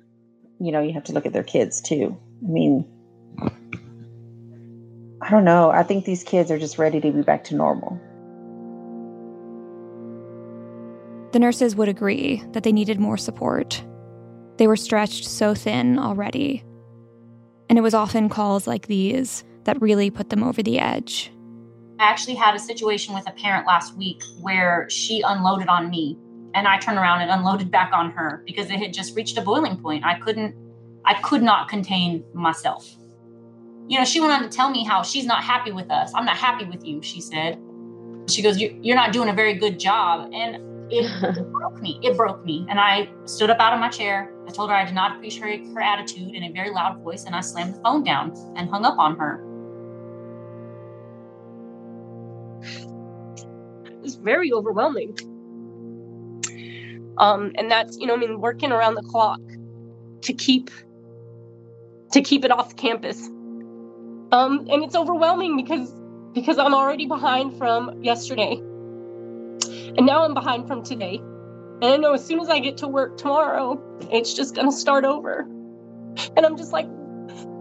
you 0.59 0.71
know, 0.71 0.81
you 0.81 0.93
have 0.93 1.03
to 1.05 1.13
look 1.13 1.25
at 1.25 1.33
their 1.33 1.43
kids 1.43 1.81
too. 1.81 2.17
I 2.43 2.47
mean, 2.47 2.85
I 5.21 5.29
don't 5.29 5.43
know. 5.43 5.71
I 5.71 5.83
think 5.83 6.05
these 6.05 6.23
kids 6.23 6.51
are 6.51 6.59
just 6.59 6.77
ready 6.77 7.01
to 7.01 7.11
be 7.11 7.21
back 7.21 7.43
to 7.45 7.55
normal. 7.55 7.99
The 11.31 11.39
nurses 11.39 11.75
would 11.75 11.89
agree 11.89 12.43
that 12.51 12.63
they 12.63 12.71
needed 12.71 12.99
more 12.99 13.17
support. 13.17 13.83
They 14.57 14.67
were 14.67 14.75
stretched 14.75 15.25
so 15.25 15.53
thin 15.53 15.99
already. 15.99 16.63
And 17.69 17.77
it 17.77 17.81
was 17.81 17.93
often 17.93 18.29
calls 18.29 18.67
like 18.67 18.87
these 18.87 19.43
that 19.63 19.81
really 19.81 20.09
put 20.09 20.29
them 20.29 20.43
over 20.43 20.61
the 20.63 20.79
edge. 20.79 21.31
I 21.99 22.03
actually 22.03 22.35
had 22.35 22.55
a 22.55 22.59
situation 22.59 23.15
with 23.15 23.27
a 23.27 23.31
parent 23.31 23.67
last 23.67 23.95
week 23.95 24.21
where 24.41 24.87
she 24.89 25.21
unloaded 25.21 25.67
on 25.67 25.89
me 25.89 26.17
and 26.53 26.67
I 26.67 26.77
turned 26.77 26.97
around 26.97 27.21
and 27.21 27.29
unloaded 27.31 27.69
back 27.69 27.91
on 27.93 28.11
her 28.11 28.41
because 28.45 28.69
it 28.69 28.79
had 28.79 28.93
just 28.93 29.15
reached 29.15 29.37
a 29.37 29.41
boiling 29.41 29.77
point. 29.77 30.05
I 30.05 30.17
couldn't, 30.19 30.55
I 31.03 31.15
could 31.15 31.43
not 31.43 31.67
contain 31.67 32.23
myself. 32.33 32.95
You 33.87 33.99
know, 33.99 34.05
she 34.05 34.19
went 34.19 34.33
on 34.33 34.41
to 34.43 34.49
tell 34.49 34.69
me 34.69 34.83
how 34.83 35.03
she's 35.03 35.25
not 35.25 35.43
happy 35.43 35.71
with 35.71 35.91
us. 35.91 36.11
I'm 36.15 36.25
not 36.25 36.37
happy 36.37 36.65
with 36.65 36.85
you, 36.85 37.01
she 37.01 37.21
said. 37.21 37.59
She 38.27 38.41
goes, 38.41 38.57
You're 38.57 38.95
not 38.95 39.11
doing 39.11 39.29
a 39.29 39.33
very 39.33 39.53
good 39.53 39.79
job. 39.79 40.31
And 40.33 40.55
it, 40.91 41.05
it 41.37 41.51
broke 41.51 41.81
me. 41.81 41.99
It 42.01 42.17
broke 42.17 42.43
me. 42.43 42.65
And 42.69 42.79
I 42.79 43.09
stood 43.25 43.49
up 43.49 43.59
out 43.59 43.73
of 43.73 43.79
my 43.79 43.89
chair. 43.89 44.31
I 44.47 44.51
told 44.51 44.69
her 44.69 44.75
I 44.75 44.85
did 44.85 44.95
not 44.95 45.17
appreciate 45.17 45.65
her 45.73 45.81
attitude 45.81 46.35
in 46.35 46.43
a 46.43 46.51
very 46.51 46.71
loud 46.71 47.03
voice. 47.03 47.25
And 47.25 47.35
I 47.35 47.41
slammed 47.41 47.75
the 47.75 47.81
phone 47.81 48.03
down 48.03 48.33
and 48.55 48.69
hung 48.69 48.85
up 48.85 48.99
on 48.99 49.17
her. 49.17 49.43
It 53.85 54.01
was 54.01 54.15
very 54.15 54.53
overwhelming 54.53 55.15
Um, 57.17 57.53
and 57.55 57.71
that's, 57.71 57.97
you 57.97 58.07
know, 58.07 58.15
I 58.15 58.17
mean, 58.17 58.41
working 58.41 58.71
around 58.71 58.95
the 58.95 59.03
clock 59.03 59.39
to 60.23 60.33
keep 60.33 60.69
to 62.13 62.21
keep 62.21 62.45
it 62.45 62.51
off 62.51 62.75
campus. 62.75 63.27
Um, 64.31 64.67
and 64.69 64.83
it's 64.83 64.95
overwhelming 64.95 65.57
because 65.57 65.91
because 66.33 66.57
I'm 66.57 66.73
already 66.73 67.05
behind 67.07 67.57
from 67.57 68.03
yesterday. 68.03 68.61
And 69.97 70.05
now 70.05 70.25
I'm 70.25 70.33
behind 70.33 70.67
from 70.67 70.83
today. 70.83 71.21
And 71.81 71.85
I 71.85 71.97
know 71.97 72.13
as 72.13 72.25
soon 72.25 72.39
as 72.39 72.49
I 72.49 72.59
get 72.59 72.77
to 72.77 72.87
work 72.87 73.17
tomorrow, 73.17 73.81
it's 74.11 74.33
just 74.33 74.55
gonna 74.55 74.71
start 74.71 75.03
over. 75.03 75.41
And 76.37 76.45
I'm 76.45 76.57
just 76.57 76.71
like 76.71 76.87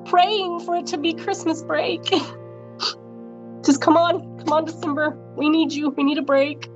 praying 0.04 0.60
for 0.60 0.76
it 0.76 0.86
to 0.86 0.98
be 0.98 1.14
Christmas 1.14 1.62
break. 1.62 2.02
just 3.64 3.80
come 3.80 3.96
on, 3.96 4.38
come 4.38 4.52
on, 4.52 4.64
December. 4.66 5.18
We 5.36 5.48
need 5.48 5.72
you. 5.72 5.90
We 5.90 6.04
need 6.04 6.18
a 6.18 6.22
break. 6.22 6.68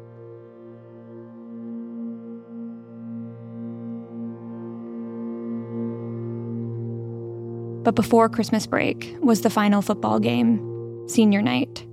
But 7.85 7.95
before 7.95 8.29
Christmas 8.29 8.67
break 8.67 9.17
was 9.21 9.43
the 9.43 9.49
final 9.49 9.81
football 9.81 10.19
game, 10.19 11.09
senior 11.09 11.41
night. 11.41 11.87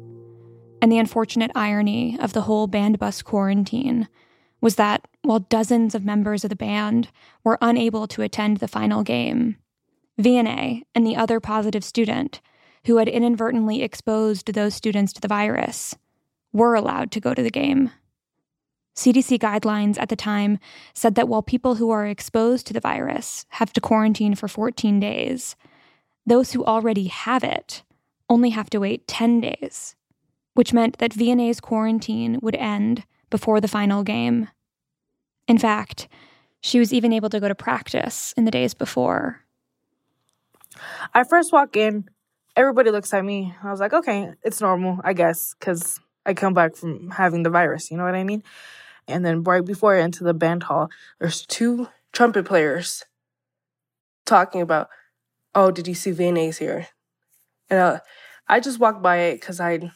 And 0.82 0.92
the 0.92 0.98
unfortunate 0.98 1.52
irony 1.56 2.18
of 2.20 2.34
the 2.34 2.42
whole 2.42 2.68
band 2.68 3.00
bus 3.00 3.22
quarantine 3.22 4.10
was 4.66 4.78
that 4.78 5.08
while 5.22 5.42
dozens 5.42 5.94
of 5.94 6.04
members 6.04 6.44
of 6.44 6.50
the 6.50 6.56
band 6.56 7.10
were 7.44 7.60
unable 7.62 8.08
to 8.08 8.24
attend 8.24 8.58
the 8.58 8.68
final 8.68 9.04
game, 9.04 9.58
Vianney 10.20 10.82
and 10.96 11.06
the 11.06 11.16
other 11.16 11.40
positive 11.40 11.84
student 11.84 12.42
who 12.88 12.98
had 12.98 13.08
inadvertently 13.08 13.84
exposed 13.84 14.52
those 14.52 14.74
students 14.74 15.14
to 15.14 15.22
the 15.22 15.28
virus 15.28 15.96
were 16.52 16.74
allowed 16.74 17.12
to 17.12 17.20
go 17.20 17.36
to 17.36 17.44
the 17.44 17.52
game. 17.52 17.92
CDC 18.96 19.38
guidelines 19.38 20.00
at 20.00 20.10
the 20.10 20.16
time 20.16 20.58
said 20.96 21.14
that 21.14 21.28
while 21.28 21.44
people 21.44 21.76
who 21.76 21.92
are 21.92 22.08
exposed 22.08 22.66
to 22.66 22.74
the 22.74 22.80
virus 22.80 23.46
have 23.50 23.72
to 23.74 23.80
quarantine 23.80 24.34
for 24.34 24.48
14 24.48 25.00
days, 25.00 25.56
those 26.26 26.54
who 26.54 26.66
already 26.66 27.06
have 27.06 27.44
it 27.44 27.84
only 28.32 28.50
have 28.50 28.72
to 28.72 28.80
wait 28.80 29.08
10 29.08 29.42
days, 29.42 29.96
which 30.56 30.74
meant 30.74 30.98
that 30.98 31.12
Vianney's 31.12 31.60
quarantine 31.60 32.40
would 32.42 32.56
end 32.56 33.04
before 33.30 33.62
the 33.62 33.68
final 33.68 34.02
game. 34.02 34.48
In 35.48 35.58
fact, 35.58 36.08
she 36.62 36.80
was 36.80 36.94
even 36.94 37.14
able 37.14 37.30
to 37.30 37.40
go 37.40 37.48
to 37.48 37.56
practice 37.56 38.34
in 38.36 38.46
the 38.46 38.52
days 38.52 38.74
before. 38.74 39.42
I 41.14 41.24
first 41.24 41.54
walk 41.54 41.78
in, 41.78 42.10
everybody 42.56 42.92
looks 42.92 43.14
at 43.14 43.24
me. 43.24 43.56
I 43.64 43.72
was 43.72 43.80
like, 43.80 43.94
okay, 43.94 44.34
it's 44.44 44.62
normal, 44.62 45.00
I 45.04 45.14
guess, 45.14 45.56
because 45.60 46.00
I 46.26 46.34
come 46.34 46.54
back 46.54 46.76
from 46.76 47.12
having 47.12 47.44
the 47.44 47.50
virus, 47.50 47.92
you 47.92 47.98
know 47.98 48.04
what 48.04 48.16
I 48.16 48.24
mean? 48.24 48.44
And 49.08 49.24
then 49.24 49.44
right 49.44 49.64
before 49.64 49.96
I 49.96 50.02
enter 50.02 50.24
the 50.24 50.34
band 50.34 50.64
hall, 50.64 50.90
there's 51.20 51.46
two 51.46 51.88
trumpet 52.12 52.46
players 52.46 53.06
talking 54.26 54.62
about 54.62 54.90
oh, 55.58 55.72
did 55.72 55.88
you 55.88 55.96
see 55.96 56.12
Vianney's 56.12 56.58
here? 56.58 56.88
And 57.70 57.80
uh, 57.80 58.00
I 58.48 58.60
just 58.60 58.78
walked 58.78 59.02
by 59.02 59.18
it 59.18 59.40
because 59.40 59.62
I, 59.62 59.92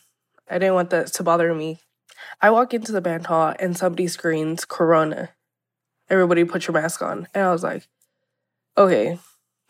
I 0.49 0.57
didn't 0.57 0.73
want 0.73 0.89
that 0.91 1.07
to 1.07 1.23
bother 1.23 1.53
me. 1.53 1.79
I 2.41 2.49
walk 2.49 2.73
into 2.73 2.93
the 2.93 3.01
band 3.01 3.27
hall 3.27 3.53
and 3.59 3.75
somebody 3.77 4.07
screams 4.07 4.63
Corona. 4.63 5.31
Everybody 6.09 6.43
put 6.43 6.67
your 6.67 6.73
mask 6.73 7.01
on. 7.01 7.27
And 7.33 7.43
I 7.43 7.51
was 7.51 7.63
like, 7.63 7.87
okay, 8.77 9.19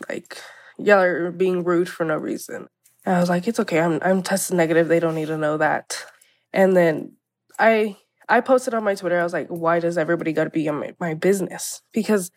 like 0.08 0.38
y'all 0.78 0.99
are 0.99 1.32
being 1.32 1.63
rude 1.63 1.89
for 1.89 2.06
no 2.06 2.15
reason. 2.17 2.67
And 3.06 3.15
I 3.15 3.19
was 3.19 3.30
like, 3.30 3.47
it's 3.47 3.60
okay. 3.60 3.80
I'm 3.80 3.99
I'm 4.02 4.21
tested 4.21 4.58
negative. 4.58 4.88
They 4.88 4.99
don't 4.99 5.15
need 5.15 5.28
to 5.28 5.38
know 5.38 5.58
that. 5.58 6.06
And 6.54 6.75
then 6.75 7.13
I 7.58 7.97
I 8.28 8.41
posted 8.41 8.73
on 8.73 8.84
my 8.84 8.95
Twitter. 8.95 9.19
I 9.19 9.23
was 9.23 9.34
like, 9.34 9.47
why 9.47 9.80
does 9.80 9.97
everybody 9.97 10.34
got 10.34 10.43
to 10.45 10.49
be 10.52 10.67
in 10.67 10.75
my, 10.75 10.95
my 10.99 11.13
business? 11.15 11.82
Because 11.91 12.32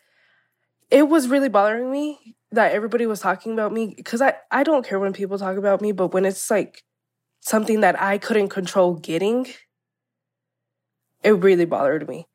it 0.89 1.07
was 1.07 1.27
really 1.27 1.49
bothering 1.49 1.91
me 1.91 2.35
that 2.51 2.71
everybody 2.73 3.05
was 3.05 3.19
talking 3.19 3.53
about 3.53 3.71
me 3.71 3.93
because 3.95 4.21
I, 4.21 4.35
I 4.51 4.63
don't 4.63 4.85
care 4.85 4.99
when 4.99 5.13
people 5.13 5.37
talk 5.37 5.57
about 5.57 5.81
me, 5.81 5.91
but 5.91 6.13
when 6.13 6.25
it's 6.25 6.51
like 6.51 6.83
something 7.41 7.81
that 7.81 7.99
I 8.01 8.17
couldn't 8.17 8.49
control 8.49 8.95
getting, 8.95 9.47
it 11.23 11.31
really 11.31 11.65
bothered 11.65 12.07
me. 12.07 12.27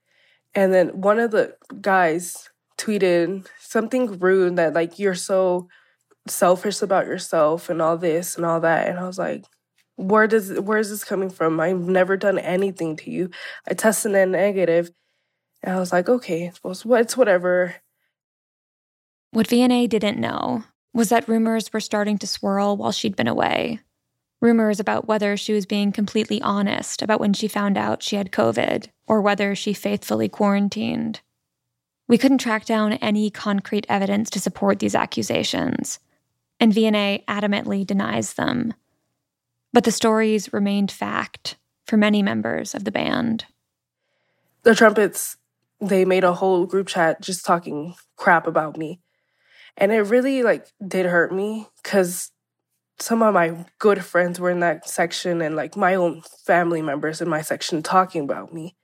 And 0.55 0.73
then 0.73 1.01
one 1.01 1.19
of 1.19 1.31
the 1.31 1.57
guys 1.81 2.49
tweeted 2.79 3.47
something 3.61 4.19
rude 4.19 4.57
that 4.57 4.75
like 4.75 4.99
you're 4.99 5.15
so 5.15 5.69
selfish 6.27 6.83
about 6.83 7.07
yourself 7.07 7.69
and 7.69 7.83
all 7.83 7.97
this 7.97 8.37
and 8.37 8.45
all 8.45 8.61
that. 8.61 8.89
And 8.89 8.99
I 8.99 9.07
was 9.07 9.19
like, 9.19 9.45
where 9.97 10.27
does 10.27 10.61
where 10.61 10.79
is 10.79 10.91
this 10.91 11.05
coming 11.05 11.29
from? 11.29 11.59
I've 11.59 11.89
never 11.89 12.17
done 12.17 12.39
anything 12.39 12.97
to 12.99 13.11
you. 13.11 13.31
I 13.69 13.75
tested 13.75 14.13
negative. 14.13 14.91
And 15.63 15.75
I 15.75 15.81
was 15.81 15.93
like, 15.93 16.09
okay, 16.09 16.53
well, 16.63 16.77
it's 16.97 17.17
whatever. 17.17 17.75
What 19.33 19.49
Vianney 19.49 19.89
didn't 19.89 20.21
know 20.21 20.65
was 20.95 21.09
that 21.09 21.29
rumors 21.29 21.73
were 21.73 21.81
starting 21.81 22.17
to 22.19 22.27
swirl 22.27 22.77
while 22.77 22.93
she'd 22.93 23.17
been 23.17 23.29
away. 23.29 23.81
Rumors 24.41 24.79
about 24.79 25.09
whether 25.09 25.37
she 25.37 25.53
was 25.53 25.67
being 25.67 25.91
completely 25.91 26.41
honest 26.43 27.03
about 27.03 27.19
when 27.19 27.33
she 27.33 27.49
found 27.49 27.77
out 27.77 28.03
she 28.03 28.17
had 28.17 28.31
COVID 28.31 28.89
or 29.07 29.21
whether 29.21 29.55
she 29.55 29.73
faithfully 29.73 30.29
quarantined. 30.29 31.21
We 32.07 32.19
couldn't 32.19 32.39
track 32.39 32.65
down 32.65 32.95
any 32.95 33.31
concrete 33.31 33.87
evidence 33.89 34.31
to 34.31 34.41
support 34.41 34.79
these 34.79 34.95
accusations, 34.95 35.99
and 36.61 36.73
Vianney 36.73 37.25
adamantly 37.27 37.87
denies 37.87 38.35
them. 38.35 38.75
But 39.73 39.85
the 39.85 39.93
stories 39.93 40.53
remained 40.53 40.91
fact 40.91 41.57
for 41.85 41.97
many 41.97 42.23
members 42.23 42.75
of 42.75 42.85
the 42.85 42.93
band. 42.93 43.45
The 44.63 44.75
trumpets, 44.75 45.37
they 45.81 46.05
made 46.05 46.25
a 46.25 46.35
whole 46.35 46.65
group 46.65 46.87
chat 46.87 47.21
just 47.21 47.45
talking 47.45 47.95
crap 48.17 48.47
about 48.47 48.77
me. 48.77 49.01
And 49.77 49.93
it 49.93 50.03
really 50.03 50.43
like 50.43 50.67
did 50.87 51.07
hurt 51.07 51.33
me 51.33 51.69
because 51.83 52.31
some 53.01 53.23
of 53.23 53.35
my 53.35 53.65
good 53.79 54.05
friends 54.05 54.41
were 54.41 54.51
in 54.51 54.61
that 54.61 54.89
section 54.89 55.41
and 55.41 55.55
like 55.55 55.77
my 55.77 55.95
own 55.95 56.23
family 56.45 56.83
members 56.83 57.21
in 57.21 57.29
my 57.29 57.43
section 57.43 57.83
talking 57.83 58.23
about 58.25 58.53
me. 58.53 58.77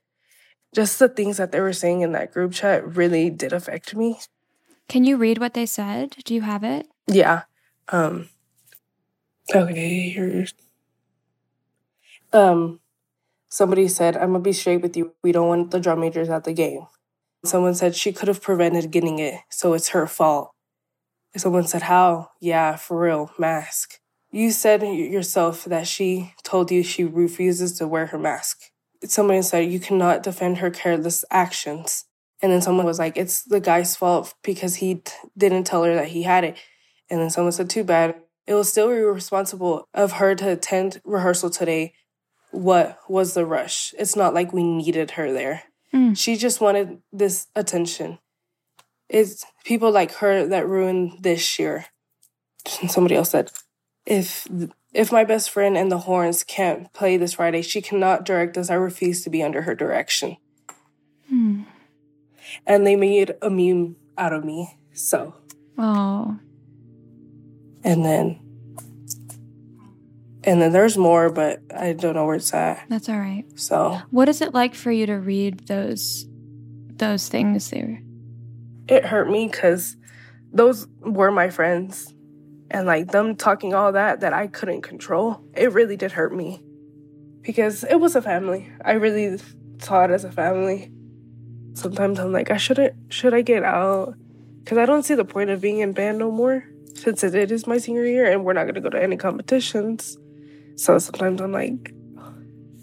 Just 0.73 0.99
the 0.99 1.09
things 1.09 1.37
that 1.37 1.51
they 1.51 1.59
were 1.59 1.73
saying 1.73 2.01
in 2.01 2.11
that 2.13 2.31
group 2.31 2.53
chat 2.53 2.95
really 2.95 3.29
did 3.29 3.53
affect 3.53 3.95
me. 3.95 4.19
Can 4.87 5.03
you 5.03 5.17
read 5.17 5.37
what 5.37 5.53
they 5.53 5.65
said? 5.65 6.15
Do 6.25 6.33
you 6.33 6.41
have 6.41 6.63
it? 6.63 6.87
Yeah. 7.07 7.43
Um 7.89 8.29
okay, 9.53 10.09
here's 10.09 10.53
um 12.33 12.79
somebody 13.49 13.87
said, 13.87 14.15
I'm 14.15 14.31
gonna 14.31 14.39
be 14.39 14.53
straight 14.53 14.81
with 14.81 14.95
you. 14.97 15.13
We 15.23 15.31
don't 15.31 15.47
want 15.47 15.71
the 15.71 15.79
drum 15.79 15.99
majors 15.99 16.29
at 16.29 16.43
the 16.43 16.53
game. 16.53 16.87
Someone 17.43 17.75
said 17.75 17.95
she 17.95 18.11
could 18.11 18.27
have 18.27 18.41
prevented 18.41 18.91
getting 18.91 19.19
it, 19.19 19.41
so 19.49 19.73
it's 19.73 19.89
her 19.89 20.07
fault. 20.07 20.51
Someone 21.37 21.67
said, 21.67 21.83
How? 21.83 22.31
Yeah, 22.39 22.75
for 22.75 22.99
real, 22.99 23.31
mask. 23.37 23.99
You 24.35 24.51
said 24.51 24.83
yourself 24.83 25.63
that 25.63 25.87
she 25.87 26.33
told 26.43 26.69
you 26.69 26.83
she 26.83 27.05
refuses 27.05 27.77
to 27.77 27.87
wear 27.87 28.07
her 28.07 28.19
mask. 28.19 28.63
Someone 29.05 29.41
said, 29.43 29.71
You 29.71 29.79
cannot 29.79 30.23
defend 30.23 30.57
her 30.57 30.69
careless 30.69 31.23
actions. 31.31 32.03
And 32.41 32.51
then 32.51 32.61
someone 32.61 32.85
was 32.85 32.99
like, 32.99 33.15
It's 33.15 33.43
the 33.43 33.61
guy's 33.61 33.95
fault 33.95 34.33
because 34.43 34.75
he 34.75 34.95
t- 34.95 35.13
didn't 35.37 35.63
tell 35.63 35.85
her 35.85 35.95
that 35.95 36.09
he 36.09 36.23
had 36.23 36.43
it. 36.43 36.57
And 37.09 37.21
then 37.21 37.29
someone 37.29 37.53
said, 37.53 37.69
Too 37.69 37.85
bad. 37.85 38.15
It 38.45 38.55
was 38.55 38.67
still 38.67 38.89
irresponsible 38.89 39.87
of 39.93 40.11
her 40.11 40.35
to 40.35 40.51
attend 40.51 40.99
rehearsal 41.05 41.49
today. 41.49 41.93
What 42.51 42.99
was 43.07 43.35
the 43.35 43.45
rush? 43.45 43.93
It's 43.97 44.17
not 44.17 44.33
like 44.33 44.51
we 44.51 44.63
needed 44.63 45.11
her 45.11 45.31
there. 45.31 45.63
Mm. 45.93 46.17
She 46.17 46.35
just 46.35 46.59
wanted 46.59 46.97
this 47.13 47.47
attention. 47.55 48.19
It's 49.07 49.45
people 49.63 49.91
like 49.91 50.11
her 50.15 50.45
that 50.47 50.67
ruined 50.67 51.19
this 51.21 51.57
year. 51.57 51.85
Somebody 52.89 53.15
else 53.15 53.29
said, 53.29 53.49
if 54.05 54.47
if 54.93 55.11
my 55.11 55.23
best 55.23 55.49
friend 55.49 55.77
and 55.77 55.91
the 55.91 55.99
horns 55.99 56.43
can't 56.43 56.91
play 56.93 57.17
this 57.17 57.33
Friday, 57.33 57.61
she 57.61 57.81
cannot 57.81 58.25
direct 58.25 58.57
us. 58.57 58.69
I 58.69 58.75
refuse 58.75 59.23
to 59.23 59.29
be 59.29 59.43
under 59.43 59.63
her 59.63 59.75
direction. 59.75 60.37
Hmm. 61.29 61.63
And 62.65 62.85
they 62.85 62.95
made 62.95 63.35
a 63.41 63.49
meme 63.49 63.97
out 64.17 64.33
of 64.33 64.45
me. 64.45 64.77
So. 64.93 65.35
Oh. 65.77 66.39
And 67.83 68.05
then. 68.05 68.39
And 70.43 70.61
then 70.61 70.71
there's 70.71 70.95
more, 70.95 71.31
but 71.31 71.59
I 71.75 71.93
don't 71.93 72.13
know 72.13 72.25
where 72.25 72.35
it's 72.35 72.53
at. 72.53 72.85
That's 72.87 73.09
all 73.09 73.19
right. 73.19 73.45
So. 73.55 73.99
What 74.11 74.29
is 74.29 74.41
it 74.41 74.53
like 74.53 74.75
for 74.75 74.91
you 74.91 75.07
to 75.07 75.15
read 75.15 75.67
those 75.67 76.27
those 76.97 77.27
things 77.27 77.71
there? 77.71 78.01
it 78.87 79.05
hurt 79.05 79.29
me 79.29 79.47
because 79.47 79.97
those 80.53 80.87
were 81.01 81.31
my 81.31 81.49
friends. 81.49 82.13
And 82.75 82.85
like 82.85 83.13
them 83.13 83.37
talking 83.37 83.73
all 83.73 83.93
that 83.93 84.19
that 84.19 84.33
I 84.33 84.47
couldn't 84.47 84.81
control, 84.81 85.41
it 85.55 85.71
really 85.71 85.95
did 85.95 86.11
hurt 86.11 86.35
me 86.35 86.61
because 87.41 87.85
it 87.85 88.01
was 88.01 88.17
a 88.17 88.21
family. 88.21 88.69
I 88.83 88.93
really 88.93 89.39
saw 89.79 90.03
it 90.03 90.11
as 90.11 90.25
a 90.25 90.31
family. 90.31 90.91
Sometimes 91.73 92.19
I'm 92.19 92.33
like, 92.33 92.51
I 92.51 92.57
shouldn't, 92.57 93.13
should 93.13 93.33
I 93.33 93.43
get 93.43 93.63
out? 93.63 94.15
Because 94.59 94.77
I 94.77 94.85
don't 94.85 95.03
see 95.03 95.15
the 95.15 95.23
point 95.23 95.51
of 95.51 95.61
being 95.61 95.79
in 95.79 95.93
band 95.93 96.17
no 96.17 96.29
more 96.29 96.65
since 96.95 97.23
it 97.23 97.49
is 97.49 97.65
my 97.65 97.77
senior 97.77 98.03
year 98.03 98.29
and 98.29 98.43
we're 98.43 98.51
not 98.51 98.63
going 98.63 98.75
to 98.75 98.81
go 98.81 98.89
to 98.89 99.01
any 99.01 99.15
competitions. 99.15 100.17
So 100.75 100.97
sometimes 100.97 101.39
I'm 101.39 101.53
like, 101.53 101.93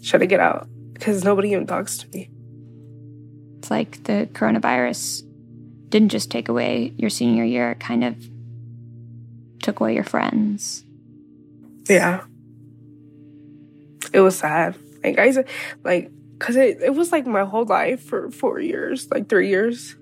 should 0.01 0.23
I 0.23 0.25
get 0.25 0.39
out? 0.39 0.67
Because 0.93 1.23
nobody 1.23 1.51
even 1.51 1.67
talks 1.67 1.99
to 1.99 2.07
me. 2.09 2.31
It's 3.59 3.69
like 3.69 4.05
the 4.05 4.27
coronavirus 4.33 5.21
didn't 5.89 6.09
just 6.09 6.31
take 6.31 6.49
away 6.49 6.93
your 6.97 7.11
senior 7.11 7.43
year, 7.43 7.69
it 7.69 7.79
kind 7.79 8.03
of 8.03 8.32
took 9.63 9.79
away 9.79 9.95
your 9.95 10.03
friends. 10.03 10.85
Yeah. 11.89 12.23
It 14.13 14.19
was 14.19 14.37
sad. 14.37 14.77
Like 15.03 15.17
I 15.17 15.31
said, 15.31 15.49
like, 15.83 16.11
cause 16.39 16.55
it, 16.55 16.81
it 16.81 16.93
was 16.93 17.11
like 17.11 17.25
my 17.25 17.43
whole 17.43 17.65
life 17.65 18.03
for 18.03 18.29
four 18.29 18.59
years, 18.59 19.07
like 19.11 19.27
three 19.27 19.49
years. 19.49 19.95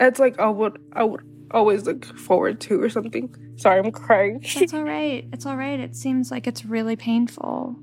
It's 0.00 0.18
like 0.18 0.38
I 0.38 0.48
would 0.48 0.78
I 0.92 1.04
would 1.04 1.20
always 1.50 1.84
look 1.84 2.04
forward 2.04 2.60
to 2.62 2.80
or 2.80 2.88
something. 2.88 3.34
Sorry, 3.56 3.78
I'm 3.78 3.92
crying. 3.92 4.40
That's 4.54 4.72
all 4.72 4.84
right. 4.84 5.28
It's 5.32 5.46
all 5.46 5.56
right. 5.56 5.78
It 5.78 5.96
seems 5.96 6.30
like 6.30 6.46
it's 6.46 6.64
really 6.64 6.96
painful. 6.96 7.76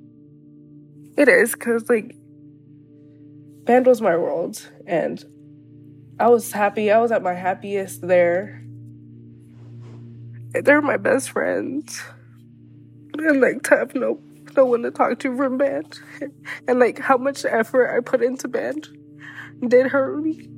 It 1.18 1.28
is 1.28 1.53
because 1.53 1.89
like 1.89 2.16
band 3.66 3.86
was 3.86 4.01
my 4.01 4.16
world, 4.16 4.68
and 4.88 5.24
I 6.20 6.30
was 6.30 6.51
happy. 6.51 6.91
I 6.91 6.99
was 6.99 7.12
at 7.12 7.22
my 7.22 7.34
happiest 7.34 8.01
there. 8.01 8.64
They're 10.51 10.81
my 10.81 10.97
best 10.97 11.29
friends, 11.29 12.01
and 13.13 13.39
like 13.41 13.63
to 13.63 13.77
have 13.77 13.93
no 13.95 14.19
no 14.57 14.65
one 14.65 14.81
to 14.81 14.91
talk 14.91 15.19
to 15.19 15.35
from 15.37 15.57
band, 15.57 15.99
and 16.67 16.79
like 16.79 16.99
how 16.99 17.17
much 17.17 17.45
effort 17.45 17.95
I 17.95 17.99
put 18.01 18.23
into 18.23 18.47
band 18.47 18.87
did 19.67 19.87
hurt 19.87 20.23
me. 20.23 20.49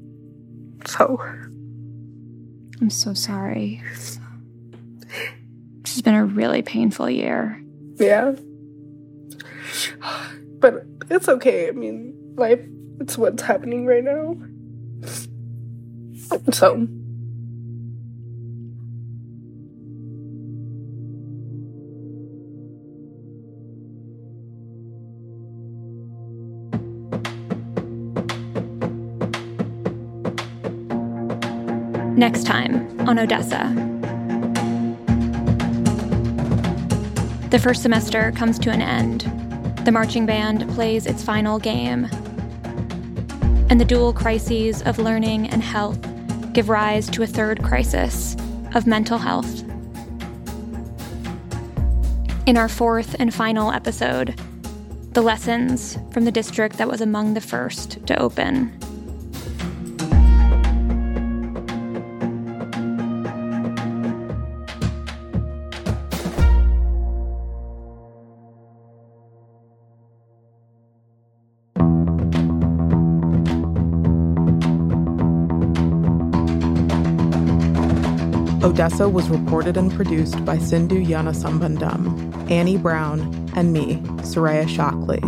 So 0.85 1.21
I'm 2.79 2.89
so 2.89 3.13
sorry. 3.13 3.83
This 5.83 5.95
has 5.95 6.01
been 6.01 6.15
a 6.15 6.25
really 6.25 6.61
painful 6.61 7.09
year. 7.09 7.61
Yeah. 7.97 8.35
But 10.59 10.85
it's 11.09 11.27
okay. 11.27 11.67
I 11.67 11.71
mean, 11.71 12.15
life, 12.37 12.65
it's 12.99 13.17
what's 13.17 13.43
happening 13.43 13.85
right 13.85 14.03
now. 14.03 14.37
So. 16.51 16.87
Next 32.21 32.43
time 32.43 32.99
on 33.09 33.17
Odessa. 33.17 33.73
The 37.49 37.57
first 37.57 37.81
semester 37.81 38.31
comes 38.33 38.59
to 38.59 38.69
an 38.69 38.79
end. 38.79 39.21
The 39.85 39.91
marching 39.91 40.27
band 40.27 40.69
plays 40.69 41.07
its 41.07 41.23
final 41.23 41.57
game. 41.57 42.05
And 43.71 43.81
the 43.81 43.85
dual 43.85 44.13
crises 44.13 44.83
of 44.83 44.99
learning 44.99 45.49
and 45.49 45.63
health 45.63 45.99
give 46.53 46.69
rise 46.69 47.09
to 47.09 47.23
a 47.23 47.25
third 47.25 47.63
crisis 47.63 48.35
of 48.75 48.85
mental 48.85 49.17
health. 49.17 49.63
In 52.45 52.55
our 52.55 52.69
fourth 52.69 53.15
and 53.17 53.33
final 53.33 53.71
episode, 53.71 54.39
the 55.13 55.23
lessons 55.23 55.97
from 56.11 56.25
the 56.25 56.31
district 56.31 56.77
that 56.77 56.87
was 56.87 57.01
among 57.01 57.33
the 57.33 57.41
first 57.41 58.05
to 58.05 58.15
open. 58.21 58.77
Odessa 78.81 79.07
was 79.07 79.29
reported 79.29 79.77
and 79.77 79.93
produced 79.93 80.43
by 80.43 80.57
Sindhu 80.57 81.05
Gnanasambandan, 81.05 82.49
Annie 82.49 82.77
Brown, 82.77 83.21
and 83.55 83.71
me, 83.71 83.97
Soraya 84.23 84.67
Shockley. 84.67 85.19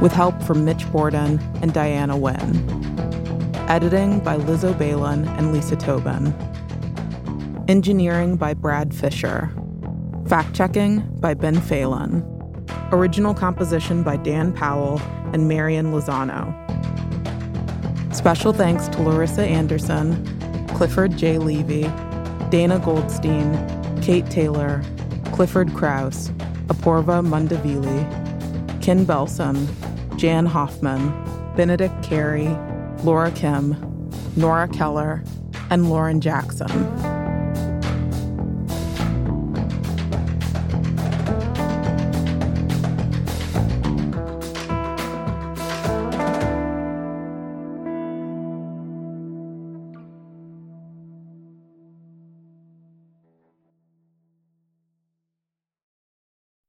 With 0.00 0.12
help 0.12 0.40
from 0.44 0.64
Mitch 0.64 0.88
Borden 0.92 1.40
and 1.62 1.74
Diana 1.74 2.14
Nguyen. 2.14 2.54
Editing 3.68 4.20
by 4.20 4.36
Liz 4.36 4.64
O. 4.64 4.72
Baylen 4.72 5.26
and 5.36 5.52
Lisa 5.52 5.74
Tobin. 5.74 6.32
Engineering 7.66 8.36
by 8.36 8.54
Brad 8.54 8.94
Fisher. 8.94 9.52
Fact 10.28 10.54
checking 10.54 11.00
by 11.18 11.34
Ben 11.34 11.60
Phelan. 11.60 12.22
Original 12.92 13.34
composition 13.34 14.04
by 14.04 14.16
Dan 14.16 14.52
Powell 14.52 15.00
and 15.32 15.48
Marion 15.48 15.86
Lozano. 15.86 16.54
Special 18.14 18.52
thanks 18.52 18.86
to 18.86 19.02
Larissa 19.02 19.42
Anderson, 19.42 20.24
Clifford 20.74 21.16
J. 21.16 21.38
Levy, 21.38 21.82
Dana 22.50 22.80
Goldstein, 22.80 23.54
Kate 24.02 24.28
Taylor, 24.28 24.82
Clifford 25.32 25.72
Krauss, 25.72 26.28
Apoorva 26.66 27.24
Mandavilli, 27.24 28.02
Ken 28.82 29.06
Belson, 29.06 29.68
Jan 30.18 30.46
Hoffman, 30.46 31.12
Benedict 31.56 32.02
Carey, 32.02 32.48
Laura 33.04 33.30
Kim, 33.30 34.10
Nora 34.36 34.66
Keller, 34.68 35.22
and 35.70 35.88
Lauren 35.88 36.20
Jackson. 36.20 37.13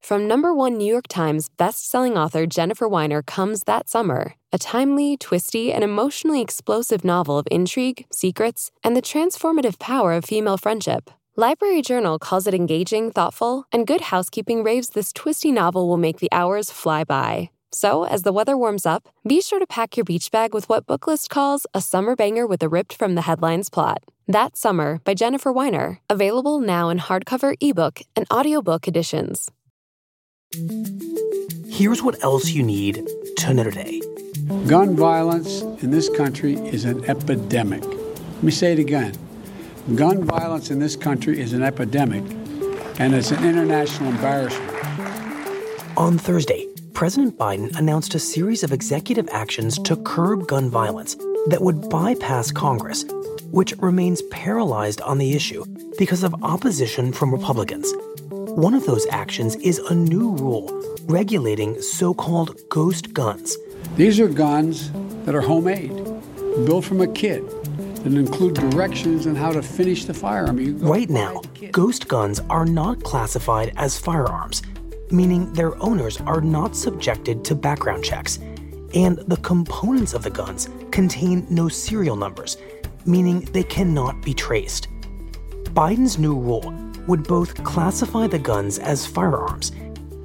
From 0.06 0.28
number 0.28 0.54
one 0.54 0.78
New 0.78 0.86
York 0.86 1.08
Times 1.08 1.50
bestselling 1.58 2.16
author 2.16 2.46
Jennifer 2.46 2.88
Weiner 2.88 3.24
comes 3.24 3.62
That 3.62 3.90
Summer, 3.90 4.36
a 4.54 4.60
timely, 4.60 5.18
twisty, 5.18 5.74
and 5.74 5.84
emotionally 5.84 6.42
explosive 6.42 7.04
novel 7.04 7.40
of 7.40 7.48
intrigue, 7.50 8.06
secrets, 8.12 8.70
and 8.84 8.96
the 8.96 9.02
transformative 9.02 9.80
power 9.80 10.14
of 10.14 10.24
female 10.24 10.58
friendship. 10.58 11.10
Library 11.36 11.82
Journal 11.82 12.20
calls 12.20 12.46
it 12.46 12.54
engaging, 12.54 13.10
thoughtful, 13.10 13.66
and 13.72 13.88
Good 13.88 14.02
Housekeeping 14.14 14.64
raves 14.64 14.90
this 14.90 15.12
twisty 15.12 15.52
novel 15.52 15.88
will 15.88 15.98
make 15.98 16.20
the 16.20 16.32
hours 16.32 16.70
fly 16.70 17.04
by. 17.04 17.50
So, 17.72 18.04
as 18.06 18.22
the 18.22 18.32
weather 18.32 18.56
warms 18.56 18.86
up, 18.86 19.10
be 19.28 19.42
sure 19.42 19.58
to 19.58 19.66
pack 19.66 19.98
your 19.98 20.04
beach 20.04 20.30
bag 20.30 20.54
with 20.54 20.70
what 20.70 20.86
Booklist 20.86 21.30
calls 21.30 21.66
a 21.74 21.82
summer 21.82 22.16
banger 22.16 22.46
with 22.46 22.62
a 22.62 22.70
ripped 22.70 22.94
from 22.94 23.16
the 23.16 23.24
headlines 23.24 23.72
plot. 23.72 24.04
That 24.28 24.56
Summer 24.56 25.00
by 25.04 25.16
Jennifer 25.16 25.52
Weiner, 25.52 26.00
available 26.12 26.60
now 26.60 26.90
in 26.90 27.00
hardcover, 27.00 27.56
ebook, 27.60 28.02
and 28.16 28.28
audiobook 28.32 28.88
editions. 28.88 29.50
Here's 31.68 32.02
what 32.02 32.24
else 32.24 32.52
you 32.52 32.64
need 32.64 33.06
to 33.40 33.54
know 33.54 33.66
today. 33.66 34.02
Gun 34.68 34.96
violence 34.96 35.62
in 35.84 35.92
this 35.92 36.08
country 36.08 36.54
is 36.54 36.86
an 36.86 37.04
epidemic. 37.10 37.84
Let 37.84 38.44
me 38.44 38.52
say 38.52 38.72
it 38.72 38.80
again. 38.80 39.14
Gun 39.96 40.24
violence 40.24 40.72
in 40.72 40.80
this 40.80 40.96
country 40.96 41.42
is 41.42 41.52
an 41.52 41.62
epidemic, 41.62 42.24
and 43.00 43.14
it's 43.14 43.32
an 43.32 43.44
international 43.44 44.12
embarrassment. 44.12 44.72
On 45.98 46.18
Thursday, 46.18 46.68
President 46.94 47.38
Biden 47.38 47.78
announced 47.78 48.16
a 48.16 48.20
series 48.20 48.64
of 48.64 48.72
executive 48.72 49.28
actions 49.34 49.78
to 49.80 49.98
curb 49.98 50.48
gun 50.48 50.70
violence 50.70 51.16
that 51.48 51.62
would 51.62 51.90
bypass 51.90 52.52
Congress, 52.52 53.04
which 53.52 53.76
remains 53.80 54.22
paralyzed 54.32 55.02
on 55.02 55.18
the 55.18 55.34
issue 55.34 55.66
because 55.98 56.24
of 56.24 56.34
opposition 56.44 57.12
from 57.12 57.34
Republicans. 57.34 57.94
One 58.56 58.74
of 58.74 58.86
those 58.86 59.06
actions 59.08 59.58
is 59.58 59.80
a 59.80 59.94
new 59.94 60.32
rule 60.32 60.82
regulating 61.08 61.82
so 61.82 62.14
called 62.14 62.58
ghost 62.70 63.14
guns. 63.14 63.58
These 63.98 64.18
are 64.22 64.30
guns 64.30 64.94
that 65.26 65.36
are 65.36 65.42
homemade, 65.42 65.94
built 66.66 66.86
from 66.86 67.02
a 67.02 67.08
kit, 67.08 67.44
that 68.02 68.14
include 68.14 68.54
directions 68.54 69.28
on 69.28 69.36
how 69.36 69.52
to 69.52 69.62
finish 69.62 70.06
the 70.06 70.14
firearm. 70.14 70.80
Right 70.80 71.10
now, 71.10 71.42
ghost 71.74 72.08
guns 72.08 72.40
are 72.50 72.66
not 72.66 73.04
classified 73.04 73.74
as 73.76 74.00
firearms, 74.00 74.62
meaning 75.12 75.52
their 75.52 75.76
owners 75.84 76.22
are 76.22 76.40
not 76.40 76.78
subjected 76.78 77.44
to 77.44 77.56
background 77.56 78.06
checks. 78.06 78.38
And 78.94 79.18
the 79.28 79.38
components 79.44 80.14
of 80.14 80.24
the 80.24 80.30
guns 80.30 80.70
contain 80.92 81.46
no 81.50 81.68
serial 81.68 82.16
numbers, 82.16 82.56
meaning 83.06 83.42
they 83.52 83.64
cannot 83.64 84.22
be 84.22 84.34
traced. 84.34 84.88
Biden's 85.74 86.18
new 86.18 86.40
rule 86.40 86.74
would 87.08 87.24
both 87.24 87.64
classify 87.64 88.28
the 88.28 88.40
guns 88.40 88.80
as 88.80 89.06
firearms 89.06 89.72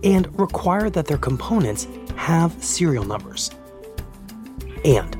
and 0.02 0.26
require 0.38 0.90
that 0.90 1.06
their 1.06 1.18
components 1.18 1.86
have 2.16 2.52
serial 2.62 3.04
numbers. 3.04 3.50
And 4.84 5.16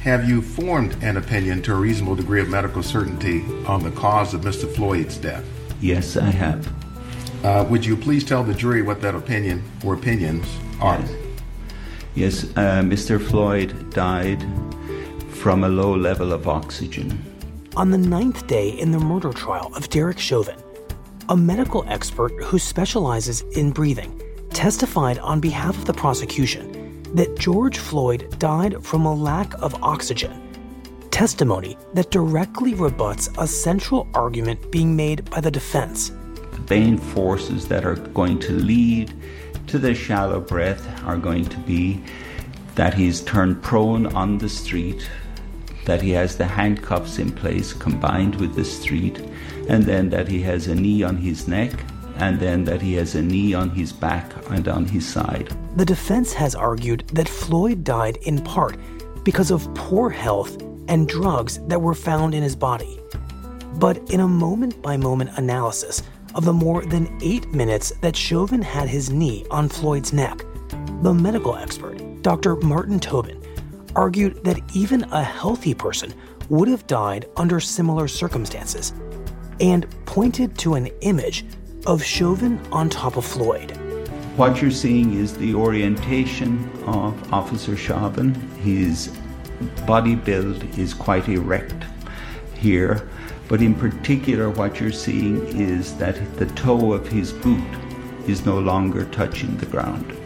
have 0.00 0.28
you 0.28 0.42
formed 0.42 0.96
an 1.02 1.16
opinion 1.16 1.62
to 1.62 1.72
a 1.72 1.76
reasonable 1.76 2.16
degree 2.16 2.40
of 2.40 2.48
medical 2.48 2.82
certainty 2.82 3.44
on 3.66 3.82
the 3.82 3.92
cause 3.92 4.34
of 4.34 4.40
Mr. 4.40 4.68
Floyd's 4.74 5.16
death? 5.16 5.44
Yes, 5.80 6.16
I 6.16 6.30
have. 6.30 6.72
Uh, 7.44 7.66
would 7.68 7.84
you 7.84 7.96
please 7.96 8.24
tell 8.24 8.44
the 8.44 8.54
jury 8.54 8.82
what 8.82 9.00
that 9.02 9.14
opinion 9.14 9.62
or 9.84 9.94
opinions 9.94 10.46
are? 10.80 10.98
Yes. 11.00 11.22
Yes, 12.14 12.44
uh, 12.56 12.82
Mr. 12.82 13.20
Floyd 13.20 13.90
died 13.90 14.44
from 15.30 15.64
a 15.64 15.68
low 15.68 15.96
level 15.96 16.32
of 16.32 16.46
oxygen. 16.46 17.18
On 17.74 17.90
the 17.90 17.98
ninth 17.98 18.46
day 18.46 18.68
in 18.68 18.92
the 18.92 18.98
murder 18.98 19.32
trial 19.32 19.72
of 19.74 19.88
Derek 19.88 20.18
Chauvin, 20.18 20.61
a 21.32 21.36
medical 21.36 21.82
expert 21.88 22.30
who 22.42 22.58
specializes 22.58 23.40
in 23.56 23.70
breathing 23.70 24.20
testified 24.50 25.16
on 25.20 25.40
behalf 25.40 25.74
of 25.78 25.86
the 25.86 25.94
prosecution 25.94 27.02
that 27.14 27.38
George 27.38 27.78
Floyd 27.78 28.38
died 28.38 28.84
from 28.84 29.06
a 29.06 29.14
lack 29.14 29.54
of 29.62 29.82
oxygen. 29.82 30.42
Testimony 31.10 31.78
that 31.94 32.10
directly 32.10 32.74
rebuts 32.74 33.30
a 33.38 33.46
central 33.46 34.06
argument 34.12 34.70
being 34.70 34.94
made 34.94 35.24
by 35.30 35.40
the 35.40 35.50
defense. 35.50 36.10
The 36.34 36.66
main 36.68 36.98
forces 36.98 37.66
that 37.68 37.86
are 37.86 37.96
going 37.96 38.38
to 38.40 38.52
lead 38.52 39.14
to 39.68 39.78
the 39.78 39.94
shallow 39.94 40.38
breath 40.38 41.02
are 41.04 41.16
going 41.16 41.46
to 41.46 41.58
be 41.60 42.04
that 42.74 42.92
he's 42.92 43.22
turned 43.22 43.62
prone 43.62 44.14
on 44.14 44.36
the 44.36 44.50
street, 44.50 45.08
that 45.86 46.02
he 46.02 46.10
has 46.10 46.36
the 46.36 46.44
handcuffs 46.46 47.18
in 47.18 47.32
place 47.32 47.72
combined 47.72 48.34
with 48.34 48.54
the 48.54 48.66
street, 48.66 49.18
and 49.68 49.84
then 49.84 50.10
that 50.10 50.28
he 50.28 50.42
has 50.42 50.66
a 50.66 50.74
knee 50.74 51.02
on 51.02 51.16
his 51.16 51.48
neck, 51.48 51.72
and 52.16 52.38
then 52.38 52.64
that 52.64 52.80
he 52.80 52.94
has 52.94 53.14
a 53.14 53.22
knee 53.22 53.54
on 53.54 53.70
his 53.70 53.92
back 53.92 54.32
and 54.50 54.68
on 54.68 54.84
his 54.84 55.06
side. 55.06 55.54
The 55.76 55.84
defense 55.84 56.32
has 56.32 56.54
argued 56.54 57.08
that 57.08 57.28
Floyd 57.28 57.84
died 57.84 58.18
in 58.22 58.42
part 58.42 58.76
because 59.24 59.50
of 59.50 59.72
poor 59.74 60.10
health 60.10 60.60
and 60.88 61.08
drugs 61.08 61.58
that 61.68 61.80
were 61.80 61.94
found 61.94 62.34
in 62.34 62.42
his 62.42 62.56
body. 62.56 63.00
But 63.74 64.10
in 64.10 64.20
a 64.20 64.28
moment 64.28 64.82
by 64.82 64.96
moment 64.96 65.30
analysis, 65.36 66.02
of 66.34 66.44
the 66.44 66.52
more 66.52 66.84
than 66.84 67.18
eight 67.22 67.50
minutes 67.52 67.92
that 68.00 68.16
Chauvin 68.16 68.62
had 68.62 68.88
his 68.88 69.10
knee 69.10 69.44
on 69.50 69.68
Floyd's 69.68 70.12
neck, 70.12 70.44
the 71.02 71.12
medical 71.12 71.56
expert, 71.56 72.22
Dr. 72.22 72.56
Martin 72.56 73.00
Tobin, 73.00 73.42
argued 73.94 74.42
that 74.44 74.60
even 74.74 75.04
a 75.04 75.22
healthy 75.22 75.74
person 75.74 76.14
would 76.48 76.68
have 76.68 76.86
died 76.86 77.26
under 77.36 77.60
similar 77.60 78.08
circumstances 78.08 78.92
and 79.62 79.86
pointed 80.04 80.58
to 80.58 80.74
an 80.74 80.88
image 81.00 81.46
of 81.86 82.04
Chauvin 82.04 82.60
on 82.70 82.90
top 82.90 83.16
of 83.16 83.24
Floyd. 83.24 83.70
What 84.36 84.60
you're 84.60 84.70
seeing 84.70 85.14
is 85.14 85.34
the 85.38 85.54
orientation 85.54 86.70
of 86.84 87.32
Officer 87.32 87.78
Chauvin. 87.78 88.34
His 88.58 89.16
body 89.86 90.16
build 90.16 90.62
is 90.78 90.92
quite 90.92 91.26
erect 91.30 91.86
here 92.54 93.08
but 93.52 93.60
in 93.60 93.74
particular, 93.74 94.48
what 94.48 94.80
you're 94.80 94.92
seeing 94.92 95.46
is 95.48 95.94
that 95.98 96.16
the 96.38 96.46
toe 96.46 96.94
of 96.94 97.06
his 97.06 97.32
boot 97.32 97.62
is 98.26 98.46
no 98.46 98.58
longer 98.58 99.04
touching 99.04 99.58
the 99.58 99.66
ground. 99.66 100.16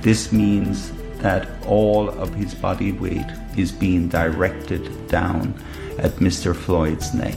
This 0.00 0.32
means 0.32 0.90
that 1.18 1.46
all 1.66 2.08
of 2.08 2.34
his 2.34 2.54
body 2.54 2.92
weight 2.92 3.30
is 3.58 3.70
being 3.70 4.08
directed 4.08 5.08
down 5.08 5.52
at 5.98 6.12
Mr. 6.12 6.56
Floyd's 6.56 7.12
neck. 7.12 7.36